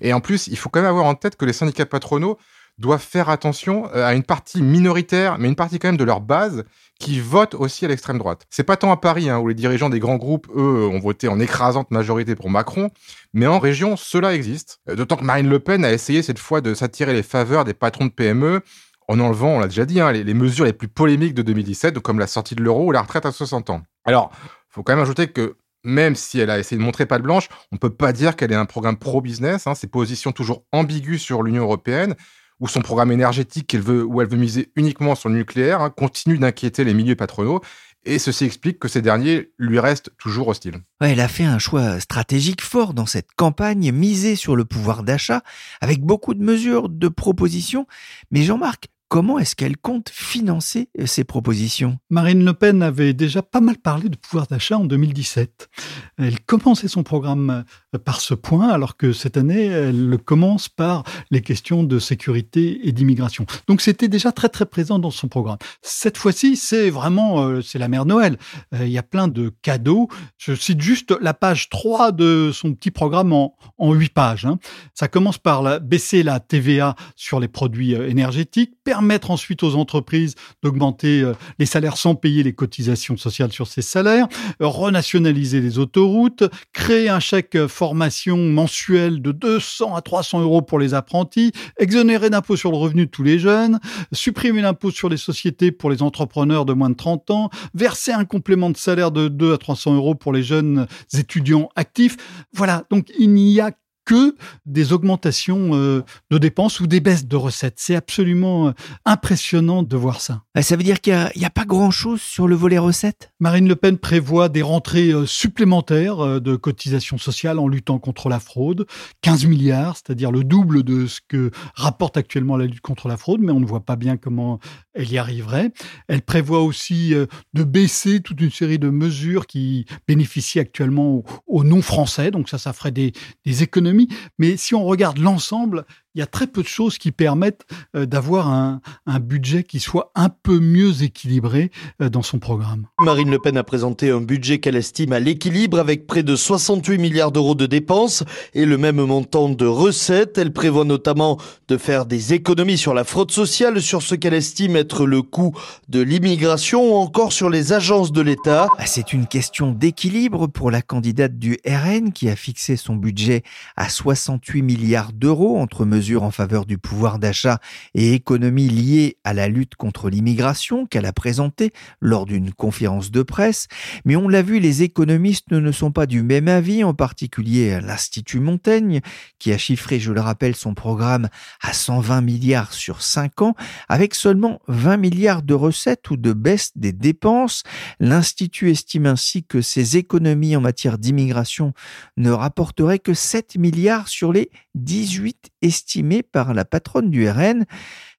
Et 0.01 0.13
en 0.13 0.21
plus, 0.21 0.47
il 0.47 0.57
faut 0.57 0.71
quand 0.71 0.81
même 0.81 0.89
avoir 0.89 1.05
en 1.05 1.15
tête 1.15 1.37
que 1.37 1.45
les 1.45 1.53
syndicats 1.53 1.87
patronaux 1.87 2.39
doivent 2.79 3.03
faire 3.03 3.29
attention 3.29 3.89
euh, 3.95 4.07
à 4.07 4.15
une 4.15 4.23
partie 4.23 4.63
minoritaire, 4.63 5.39
mais 5.39 5.49
une 5.49 5.57
partie 5.57 5.79
quand 5.79 5.89
même 5.89 5.97
de 5.97 6.05
leur 6.05 6.21
base, 6.21 6.65
qui 6.99 7.21
votent 7.21 7.55
aussi 7.55 7.85
à 7.85 7.89
l'extrême 7.89 8.19
droite. 8.19 8.47
C'est 8.51 8.65
pas 8.65 8.77
tant 8.77 8.91
à 8.91 8.97
Paris, 8.97 9.29
hein, 9.31 9.39
où 9.39 9.49
les 9.49 9.55
dirigeants 9.55 9.91
des 9.91 10.01
grands 10.01 10.17
groupes, 10.17 10.49
eux, 10.55 10.89
ont 10.89 10.99
voté 10.99 11.29
en 11.29 11.39
écrasante 11.39 11.91
majorité 11.91 12.35
pour 12.35 12.51
Macron, 12.51 12.91
mais 13.33 13.47
en 13.47 13.59
région, 13.59 13.97
cela 13.97 14.35
existe. 14.35 14.81
Euh, 14.89 14.97
d'autant 14.97 15.17
que 15.17 15.25
Marine 15.25 15.49
Le 15.49 15.59
Pen 15.59 15.85
a 15.85 15.93
essayé 15.93 16.23
cette 16.23 16.39
fois 16.39 16.61
de 16.61 16.75
s'attirer 16.75 17.13
les 17.13 17.23
faveurs 17.23 17.65
des 17.65 17.75
patrons 17.75 18.07
de 18.07 18.13
PME, 18.13 18.63
en 19.09 19.21
enlevant, 19.21 19.57
on 19.57 19.59
l'a 19.59 19.69
déjà 19.69 19.87
dit, 19.87 20.01
hein, 20.01 20.13
les, 20.13 20.35
mesures 20.35 20.67
les 20.67 20.75
plus 20.75 20.89
polémiques 20.89 21.35
de 21.35 21.43
2017, 21.43 21.99
comme 22.01 22.19
la 22.19 22.27
sortie 22.27 22.55
de 22.55 22.63
l'euro 22.63 22.89
ou 22.89 22.93
la 22.93 23.01
retraite 23.01 23.25
à 23.25 23.33
60 23.33 23.71
ans. 23.71 23.83
Alors, 24.05 24.31
faut 24.69 24.83
quand 24.83 24.93
même 24.93 25.03
ajouter 25.03 25.29
que 25.29 25.57
même 25.83 26.15
si 26.15 26.41
elle 26.41 26.51
a 26.51 26.59
essayé 26.59 26.79
de 26.79 26.85
montrer 26.85 27.07
pas 27.07 27.19
de 27.19 27.23
blanche, 27.23 27.49
on 27.73 27.79
peut 27.79 27.91
pas 27.91 28.13
dire 28.13 28.37
qu'elle 28.37 28.53
est 28.53 28.57
un 28.57 28.67
programme 28.67 28.99
pro-business. 28.99 29.67
Hein, 29.67 29.75
ses 29.75 29.87
positions 29.87 30.33
toujours 30.33 30.65
ambiguës 30.73 31.23
sur 31.23 31.43
l'Union 31.43 31.63
européenne 31.63 32.17
ou 32.61 32.69
son 32.69 32.81
programme 32.81 33.13
énergétique 33.13 33.77
où 33.77 34.21
elle 34.21 34.29
veut 34.29 34.37
miser 34.37 34.71
uniquement 34.77 35.15
sur 35.15 35.29
le 35.29 35.37
nucléaire, 35.37 35.81
hein, 35.81 35.91
continue 35.91 36.39
d'inquiéter 36.39 36.85
les 36.85 36.95
milieux 36.95 37.17
patronaux. 37.17 37.61
Et 38.05 38.19
ceci 38.19 38.45
explique 38.45 38.79
que 38.79 38.89
ces 38.89 39.03
derniers 39.03 39.53
lui 39.59 39.81
restent 39.81 40.11
toujours 40.19 40.49
hostiles. 40.49 40.81
elle 41.01 41.21
a 41.21 41.29
fait 41.29 41.45
un 41.45 41.59
choix 41.59 42.01
stratégique 42.01 42.63
fort 42.63 42.95
dans 42.95 43.07
cette 43.07 43.33
campagne, 43.37 43.93
misée 43.93 44.37
sur 44.37 44.57
le 44.57 44.65
pouvoir 44.65 45.03
d'achat, 45.03 45.43
avec 45.81 46.01
beaucoup 46.01 46.35
de 46.35 46.43
mesures, 46.43 46.89
de 46.89 47.09
propositions. 47.09 47.87
Mais 48.31 48.43
Jean-Marc, 48.43 48.89
Comment 49.09 49.39
est-ce 49.39 49.57
qu'elle 49.57 49.79
compte 49.79 50.11
financer 50.11 50.91
euh, 51.01 51.07
ces 51.07 51.25
propositions? 51.25 51.99
Marine 52.11 52.45
Le 52.45 52.53
Pen 52.53 52.83
avait 52.83 53.15
déjà 53.15 53.41
pas 53.41 53.63
mal 53.63 53.79
parlé 53.79 54.11
de 54.11 54.17
pouvoir 54.17 54.47
d'achat 54.49 54.77
en 54.77 54.85
2017. 54.85 55.71
Elle 56.19 56.41
commençait 56.41 56.89
son 56.89 57.03
programme 57.05 57.65
euh, 57.95 57.99
par 57.99 58.21
ce 58.21 58.35
point, 58.35 58.69
alors 58.69 58.99
que 58.99 59.15
cette 59.15 59.39
année, 59.39 59.65
elle 59.65 60.19
commence 60.23 60.69
par 60.69 61.05
les 61.31 61.41
questions 61.41 61.85
de 61.85 61.99
sécurité 61.99 62.87
et 62.87 62.93
d'immigration. 62.93 63.47
Donc 63.67 63.81
c'était 63.81 64.09
déjà 64.09 64.31
très 64.31 64.51
très 64.51 64.67
présent 64.67 64.99
dans 64.99 65.11
son 65.11 65.29
programme. 65.29 65.57
Cette 65.81 66.19
fois-ci, 66.19 66.57
c'est 66.57 66.91
vraiment 66.91 67.41
euh, 67.41 67.63
c'est 67.63 67.79
la 67.79 67.89
mère 67.89 68.05
Noël. 68.05 68.37
Il 68.79 68.89
y 68.89 68.99
a 68.99 69.03
plein 69.03 69.29
de 69.29 69.51
cadeaux. 69.63 70.09
Je 70.37 70.55
cite 70.55 70.83
juste 70.83 71.15
la 71.23 71.33
page 71.33 71.71
3 71.71 72.13
de 72.13 72.51
son 72.53 72.75
petit 72.75 72.91
programme 72.91 73.33
en, 73.33 73.57
en 73.79 73.95
8 73.95 74.13
pages. 74.13 74.45
Hein. 74.45 74.59
Ça 74.93 75.09
commence 75.09 75.39
par 75.39 75.81
baisser 75.81 76.23
la 76.23 76.41
TVA 76.41 76.95
sur 77.17 77.41
les 77.41 77.49
produits 77.49 77.95
énergétiques, 77.95 78.75
permettre 78.99 79.31
ensuite 79.31 79.63
aux 79.63 79.77
entreprises 79.77 80.35
d'augmenter 80.61 81.21
euh, 81.21 81.33
les 81.61 81.67
salaires 81.67 81.97
sans 81.97 82.17
payer 82.17 82.43
les 82.43 82.53
cotisations 82.53 83.17
sociales 83.17 83.53
sur 83.53 83.69
ces 83.69 83.81
salaires, 83.81 84.27
euh, 84.61 84.67
renationaliser 84.67 85.61
les 85.61 85.79
autoroutes, 85.79 86.43
créer 86.73 87.09
un 87.09 87.21
chèque 87.21 87.55
euh, 87.55 87.69
formation 87.69 88.37
mensuel 88.37 89.23
de 89.23 89.31
200 89.31 89.95
à 89.95 90.03
300 90.03 90.41
euros 90.41 90.63
pour 90.63 90.81
les 90.81 90.95
apprentis, 90.95 91.53
exonérer 91.79 92.29
d'impôts 92.29 92.57
sur 92.57 92.73
le 92.73 92.77
revenu 92.77 93.07
de 93.07 93.11
tous 93.11 93.23
les 93.23 93.39
jeunes, 93.39 93.79
supprimer 94.11 94.63
l'impôt 94.63 94.91
sur 94.91 95.09
les 95.09 95.17
sociétés 95.17 95.71
pour 95.71 95.91
les 95.91 96.03
entrepreneurs 96.03 96.65
de 96.65 96.73
moins 96.73 96.91
de 96.91 96.97
30 96.97 97.31
ans, 97.31 97.51
verser 97.75 98.11
un 98.11 98.25
complément 98.25 98.69
de 98.69 98.77
salaire 98.77 99.13
de 99.13 99.29
2 99.29 99.55
à 99.55 99.59
300 99.59 99.95
euros 99.95 100.17
pour 100.17 100.33
les 100.33 100.43
jeunes 100.43 100.89
étudiants 101.17 101.69
actifs. 101.77 102.17
Voilà, 102.53 102.83
donc 102.91 103.13
il 103.17 103.33
n'y 103.33 103.61
a 103.61 103.71
que 104.09 104.35
des 104.65 104.95
augmentations 104.95 105.75
euh, 105.75 106.03
de 106.31 106.39
dépenses 106.39 106.81
ou 106.81 106.87
des 106.87 106.99
baisses 106.99 107.27
de 107.27 107.37
recettes. 107.37 107.75
C'est 107.77 107.95
absolument 107.95 108.69
euh, 108.69 108.73
impressionnant 109.05 109.83
de 109.83 109.97
voir 109.99 110.23
ça. 110.23 110.45
Ah, 110.55 110.63
ça 110.63 110.77
veut 110.77 110.83
dire 110.83 111.03
qu'il 111.03 111.31
n'y 111.37 111.45
a, 111.45 111.51
pas 111.51 111.67
grand-chose 111.67 112.23
sur 112.23 112.49
le 112.49 112.57
volet 112.57 112.79
recettes? 112.79 113.31
Marine 113.39 113.69
Le 113.69 113.77
Pen 113.77 113.99
prévoit 113.99 114.49
des 114.49 114.63
rentrées 114.63 115.11
euh, 115.11 115.27
supplémentaires 115.27 116.41
de 116.41 116.57
cotisations 116.57 117.19
sociales 117.19 117.59
en 117.59 117.69
luttant 117.69 117.99
contre 117.99 118.31
la 118.31 118.41
fraude. 118.41 118.87
15 119.21 119.45
milliards, 119.45 119.97
c'est-à-dire 119.99 120.33
le 120.33 120.43
double 120.43 120.85
de 120.85 121.07
ce 121.07 121.21
que 121.29 121.51
rapporte 121.75 122.17
actuellement 122.17 122.57
la 122.57 122.65
lutte 122.65 122.81
contre 122.81 123.09
la 123.09 123.19
fraude, 123.19 123.43
mais 123.43 123.53
on 123.53 123.61
ne 123.61 123.67
voit 123.67 123.85
pas 123.85 123.97
bien 123.97 124.17
comment 124.17 124.59
elle 124.95 125.13
y 125.13 125.19
arriverait. 125.19 125.71
Elle 126.09 126.23
prévoit 126.23 126.63
aussi 126.63 127.11
de 127.11 127.63
baisser 127.63 128.21
toute 128.21 128.41
une 128.41 128.51
série 128.51 128.79
de 128.79 128.89
mesures 128.89 129.47
qui 129.47 129.85
bénéficient 130.07 130.61
actuellement 130.61 131.23
aux, 131.47 131.65
non-français. 131.65 132.31
Donc 132.31 132.49
ça, 132.49 132.57
ça 132.57 132.73
ferait 132.73 132.91
des 132.91 133.13
économies 133.45 133.98
mais 134.39 134.57
si 134.57 134.75
on 134.75 134.85
regarde 134.85 135.19
l'ensemble, 135.19 135.85
il 136.19 136.23
y 136.23 136.25
a 136.25 136.27
très 136.27 136.49
peu 136.49 136.65
de 136.65 136.69
choses 136.69 136.99
qui 136.99 137.13
permettent 137.13 137.65
euh, 137.95 138.05
d'avoir 138.05 138.49
un, 138.49 138.81
budget 139.21 139.63
qui 139.63 139.79
soit 139.79 140.11
un 140.17 140.31
peu 140.31 140.59
mieux 140.59 141.05
équilibré 141.05 141.71
euh, 142.03 142.09
dans 142.09 142.23
son 142.23 142.41
programme. 142.41 142.87
Marine 143.01 143.31
Le 143.31 143.39
Pen 143.39 143.57
a 143.57 143.63
présenté 143.63 144.11
un 144.11 144.21
budget 144.21 144.59
qu'elle 144.59 144.75
estime 144.75 145.13
à 145.13 145.21
l'équilibre 145.21 145.79
avec 145.79 146.09
près 146.09 146.25
de 146.25 146.35
68 146.35 146.99
milliards 146.99 147.31
d'euros 147.31 147.55
de 147.55 147.67
dépenses 147.67 148.25
et 148.55 148.65
le 148.65 148.79
même 148.79 149.01
montant 149.01 149.49
de 149.49 149.65
recettes. 149.65 150.39
Elle 150.39 150.53
prévoit 150.53 150.85
notamment 150.85 151.39
de 151.69 151.77
faire 151.77 152.05
des 152.05 152.35
économies 152.35 152.79
sur 152.79 152.95
la 152.95 153.05
fraude 153.05 153.31
sociale, 153.31 153.81
sur 153.81 154.03
ce 154.03 154.17
qu'elle 154.17 154.35
estime 154.35 154.75
être 154.75 155.07
le 155.07 155.23
coût 155.23 155.55
de 155.89 156.01
l'immigration 156.01 156.95
ou 156.95 156.97
encore 156.97 157.33
sur 157.33 157.49
les 157.49 157.73
agences 157.73 158.11
de 158.11 158.23
l'État. 158.23 158.67
Ah, 158.77 158.87
c'est 158.87 159.13
une 159.13 159.29
question 159.29 159.71
d'équilibre 159.71 160.49
pour 160.49 160.73
la 160.73 160.83
candidate 160.83 161.39
du 161.39 161.59
RN 161.65 162.13
qui 162.13 162.29
a 162.29 162.35
fixé 162.35 162.77
son 162.77 162.97
budget 162.97 163.45
à 163.77 163.89
68 163.89 164.63
milliards 164.63 165.13
d'euros 165.13 165.59
entre 165.59 165.85
mesures 165.85 166.08
en 166.17 166.31
faveur 166.31 166.65
du 166.67 166.79
pouvoir 166.79 167.19
d'achat 167.19 167.61
et 167.95 168.15
économies 168.15 168.69
liées 168.69 169.19
à 169.25 169.35
la 169.35 169.49
lutte 169.49 169.75
contre 169.75 170.11
l'immigration 170.11 170.87
qu'elle 170.87 171.07
a 171.07 171.13
présentée 171.13 171.73
lors 172.01 172.27
d'une 172.27 172.53
conférence 172.53 173.11
de 173.11 173.23
presse. 173.23 173.69
Mais 174.05 174.17
on 174.17 174.29
l'a 174.29 174.43
vu, 174.43 174.61
les 174.61 174.83
économistes 174.83 175.51
ne 175.51 175.73
sont 175.73 175.93
pas 175.93 176.07
du 176.07 176.23
même 176.23 176.49
avis, 176.49 176.85
en 176.85 176.95
particulier 176.95 177.81
l'Institut 177.81 178.41
Montaigne, 178.41 179.01
qui 179.39 179.53
a 179.53 179.59
chiffré, 179.59 180.01
je 180.01 180.13
le 180.13 180.21
rappelle, 180.21 180.57
son 180.57 180.75
programme 180.75 181.29
à 181.61 181.73
120 181.73 182.21
milliards 182.21 182.73
sur 182.73 183.03
5 183.03 183.43
ans, 183.43 183.55
avec 183.89 184.15
seulement 184.15 184.61
20 184.69 184.97
milliards 184.97 185.43
de 185.43 185.55
recettes 185.55 186.11
ou 186.11 186.17
de 186.17 186.33
baisse 186.33 186.73
des 186.77 186.93
dépenses. 186.93 187.63
L'Institut 188.01 188.71
estime 188.71 189.07
ainsi 189.07 189.45
que 189.45 189.61
ces 189.61 189.97
économies 189.97 190.57
en 190.57 190.61
matière 190.61 190.99
d'immigration 190.99 191.73
ne 192.17 192.31
rapporteraient 192.31 192.99
que 192.99 193.15
7 193.15 193.57
milliards 193.59 194.09
sur 194.09 194.33
les 194.33 194.51
18 194.75 195.51
estimés 195.63 195.88
par 196.33 196.53
la 196.55 196.65
patronne 196.65 197.11
du 197.11 197.29
RN. 197.29 197.65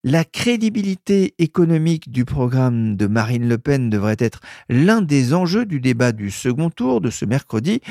La 0.03 0.23
crédibilité 0.23 1.35
économique 1.37 2.09
du 2.09 2.25
programme 2.25 2.95
de 2.95 3.05
Marine 3.05 3.47
Le 3.47 3.57
Pen 3.57 3.89
devrait 3.89 4.15
être 4.19 4.39
l'un 4.69 5.01
des 5.01 5.33
enjeux 5.33 5.65
du 5.65 5.79
débat 5.79 6.11
du 6.11 6.31
second 6.31 6.69
tour 6.69 6.99
de 7.01 7.09
ce 7.09 7.25
mercredi. 7.25 7.81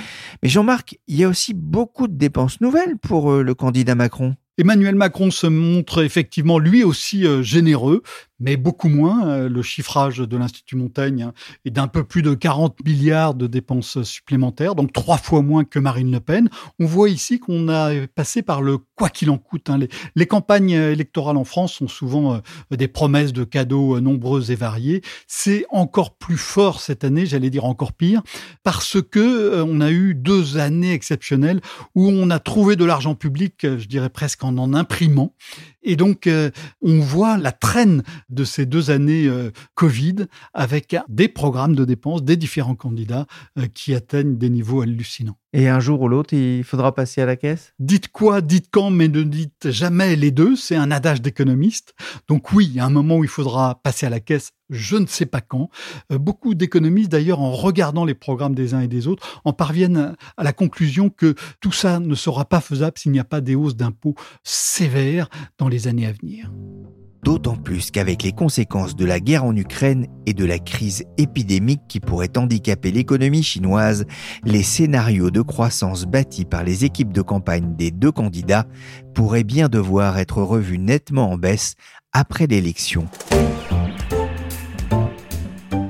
Mais 0.43 0.49
Jean-Marc, 0.49 0.99
il 1.07 1.17
y 1.17 1.25
a 1.25 1.29
aussi 1.29 1.55
beaucoup 1.55 2.09
de 2.09 2.17
dépenses 2.17 2.61
nouvelles 2.61 2.97
pour 2.97 3.31
euh, 3.31 3.43
le 3.43 3.55
candidat 3.55 3.95
Macron. 3.95 4.35
Emmanuel 4.61 4.97
Macron 4.97 5.31
se 5.31 5.47
montre 5.47 6.03
effectivement 6.03 6.59
lui 6.59 6.83
aussi 6.83 7.25
euh, 7.25 7.45
généreux, 7.45 8.03
mais 8.41 8.57
beaucoup 8.57 8.89
moins. 8.89 9.29
Euh, 9.29 9.49
le 9.49 9.63
chiffrage 9.63 10.19
de 10.19 10.37
l'Institut 10.37 10.75
Montaigne 10.75 11.23
hein, 11.23 11.33
est 11.65 11.71
d'un 11.71 11.87
peu 11.87 12.03
plus 12.03 12.23
de 12.23 12.35
40 12.35 12.85
milliards 12.85 13.35
de 13.35 13.47
dépenses 13.47 14.03
supplémentaires, 14.03 14.75
donc 14.75 14.93
trois 14.93 15.17
fois 15.17 15.43
moins 15.43 15.63
que 15.63 15.79
Marine 15.79 16.11
Le 16.11 16.19
Pen. 16.19 16.51
On 16.81 16.87
voit 16.87 17.09
ici 17.09 17.39
qu'on 17.39 17.69
a 17.69 18.09
passé 18.09 18.43
par 18.43 18.61
le 18.61 18.79
quoi 18.97 19.11
qu'il 19.11 19.31
en 19.31 19.39
coûte. 19.39 19.71
Hein. 19.71 19.79
Les, 20.17 20.27
campagnes 20.27 20.71
électorales 20.71 21.37
en 21.37 21.45
France 21.45 21.75
sont 21.75 21.89
souvent 21.89 22.35
euh, 22.35 22.77
des 22.77 22.89
promesses 22.89 23.33
de 23.33 23.45
cadeaux 23.45 24.01
nombreuses 24.01 24.51
et 24.51 24.57
variés. 24.57 25.03
C'est 25.29 25.67
encore 25.71 26.17
plus 26.17 26.37
fort 26.37 26.81
cette 26.81 27.05
année, 27.05 27.27
j'allais 27.27 27.51
dire 27.51 27.65
encore 27.65 27.93
pire, 27.93 28.23
parce 28.65 29.01
que 29.01 29.63
on 29.63 29.81
a 29.81 29.93
eu 29.93 30.17
deux 30.17 30.59
années 30.59 30.93
exceptionnelles 30.93 31.61
où 31.95 32.09
on 32.09 32.29
a 32.31 32.41
trouvé 32.41 32.75
de 32.75 32.85
l'argent 32.85 33.15
public, 33.15 33.55
je 33.63 33.87
dirais 33.87 34.11
presque 34.11 34.43
en 34.57 34.73
imprimant. 34.73 35.35
Et 35.83 35.97
donc, 35.97 36.29
on 36.83 36.99
voit 37.01 37.37
la 37.39 37.53
traîne 37.53 38.03
de 38.29 38.45
ces 38.45 38.67
deux 38.67 38.91
années 38.91 39.27
euh, 39.27 39.51
Covid 39.75 40.27
avec 40.55 40.97
des 41.09 41.29
programmes 41.29 41.75
de 41.75 41.85
dépenses 41.85 42.23
des 42.23 42.37
différents 42.37 42.75
candidats 42.75 43.27
euh, 43.59 43.67
qui 43.73 43.95
atteignent 43.95 44.37
des 44.37 44.51
niveaux 44.51 44.83
hallucinants. 44.83 45.39
Et 45.55 45.69
un 45.69 45.81
jour 45.81 46.03
ou 46.03 46.09
l'autre, 46.09 46.35
il 46.35 46.63
faudra 46.63 46.95
passer 46.95 47.23
à 47.23 47.27
la 47.27 47.37
caisse? 47.37 47.73
Dites 47.79 48.09
quoi, 48.09 48.43
dites 48.43 48.69
quand, 48.71 48.91
mais 48.91 49.09
ne 49.09 49.23
dites 49.23 49.71
jamais 49.71 50.15
les 50.15 50.31
deux. 50.31 50.57
C'est 50.57 50.77
un 50.77 50.91
adage 50.91 51.23
d'économiste. 51.23 51.95
Donc 52.29 52.53
oui, 52.53 52.67
il 52.67 52.75
y 52.75 52.81
a 52.81 52.85
un 52.85 52.91
moment 52.91 53.17
où 53.17 53.25
il 53.25 53.31
faudra 53.31 53.81
passer 53.83 54.05
à 54.05 54.11
la 54.11 54.21
caisse, 54.21 54.53
je 54.69 54.97
ne 54.97 55.07
sais 55.07 55.25
pas 55.25 55.41
quand. 55.41 55.71
Euh, 56.13 56.19
beaucoup 56.19 56.55
d'économistes, 56.55 57.11
d'ailleurs, 57.11 57.41
en 57.41 57.53
regardant 57.53 58.05
les 58.05 58.15
programmes 58.15 58.55
des 58.55 58.75
uns 58.75 58.81
et 58.81 58.89
des 58.89 59.07
autres, 59.07 59.41
en 59.45 59.55
parviennent 59.55 60.15
à 60.37 60.45
la 60.45 60.53
conclusion 60.53 61.09
que 61.09 61.35
tout 61.61 61.73
ça 61.73 61.99
ne 61.99 62.15
sera 62.15 62.45
pas 62.45 62.61
faisable 62.61 62.99
s'il 62.99 63.13
n'y 63.13 63.19
a 63.19 63.25
pas 63.25 63.41
des 63.41 63.55
hausses 63.55 63.77
d'impôts 63.77 64.17
sévères 64.45 65.31
dans 65.57 65.68
les 65.69 65.89
années 65.89 66.07
à 66.07 66.13
venir. 66.13 66.51
D'autant 67.25 67.57
plus 67.57 67.91
qu'avec 67.91 68.23
les 68.23 68.33
conséquences 68.33 68.97
de 68.97 69.05
la 69.05 69.21
guerre 69.21 69.45
en 69.45 69.55
Ukraine 69.55 70.07
et 70.25 70.35
de 70.35 70.45
la 70.45 70.59
crise 70.59 71.05
épidémique 71.19 71.83
qui 71.89 72.01
pourrait 72.01 72.37
handicaper 72.39 72.91
l'économie 72.91 73.43
chinoise, 73.43 74.07
les 74.45 74.63
scénarios 74.63 75.31
de 75.31 75.43
croissance 75.43 76.05
bâtis 76.05 76.45
par 76.45 76.65
les 76.65 76.85
équipes 76.85 77.13
de 77.13 77.23
campagne 77.23 77.75
des 77.77 77.91
deux 77.91 78.13
candidats 78.13 78.67
pourraient 79.15 79.45
bien 79.45 79.69
devoir 79.69 80.19
être 80.19 80.43
revus 80.43 80.79
nettement 80.79 81.33
en 81.33 81.37
baisse 81.37 81.75
après 82.13 82.47
l'élection. 82.47 83.07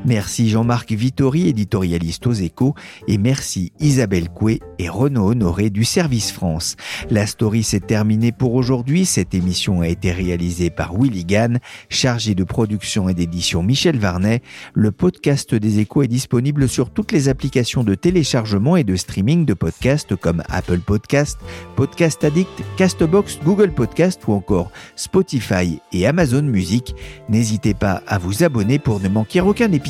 Merci 0.09 0.49
Jean-Marc 0.49 0.93
Vittori, 0.93 1.49
éditorialiste 1.49 2.27
aux 2.27 2.33
échos, 2.33 2.75
et 3.09 3.19
merci 3.19 3.73
Isabelle 3.79 4.31
Coué 4.31 4.59
et 4.79 4.89
Renaud 4.89 5.33
Honoré 5.33 5.69
du 5.69 5.85
Service 5.85 6.33
France. 6.33 6.77
La 7.11 7.27
story 7.27 7.63
s'est 7.63 7.81
terminée 7.81 8.33
pour 8.33 8.55
aujourd'hui. 8.55 9.05
Cette 9.05 9.35
émission 9.35 9.83
a 9.83 9.89
été 9.89 10.11
réalisée 10.11 10.71
par 10.71 10.99
Willy 10.99 11.27
Gann, 11.27 11.59
chargé 11.91 12.35
de 12.35 12.43
production 12.43 13.11
et 13.11 13.15
d'édition 13.15 13.63
Michel 13.63 13.99
Varnet. 13.99 14.41
Le 14.73 14.93
podcast 14.93 15.55
des 15.55 15.79
échos 15.79 16.05
est 16.05 16.09
disponible 16.09 16.71
sur 16.71 16.89
toutes 16.89 17.13
les 17.13 17.29
applications 17.29 17.85
de 17.85 17.95
téléchargement 17.95 18.79
et 18.79 18.85
de 18.85 18.97
streaming 18.97 19.45
de 19.45 19.53
podcasts 19.53 20.17
comme 20.17 20.43
Apple 20.49 20.81
Podcast, 20.81 21.39
Podcast 21.77 22.25
Addict, 22.25 22.63
Castbox, 22.79 23.41
Google 23.45 23.73
Podcast 23.73 24.23
ou 24.27 24.33
encore 24.33 24.71
Spotify 24.97 25.81
et 25.93 26.07
Amazon 26.07 26.45
Music. 26.45 26.95
N'hésitez 27.29 27.75
pas 27.75 28.03
à 28.07 28.17
vous 28.17 28.43
abonner 28.43 28.79
pour 28.79 29.01
ne 29.01 29.11
manquer 29.11 29.43
aucun 29.43 29.71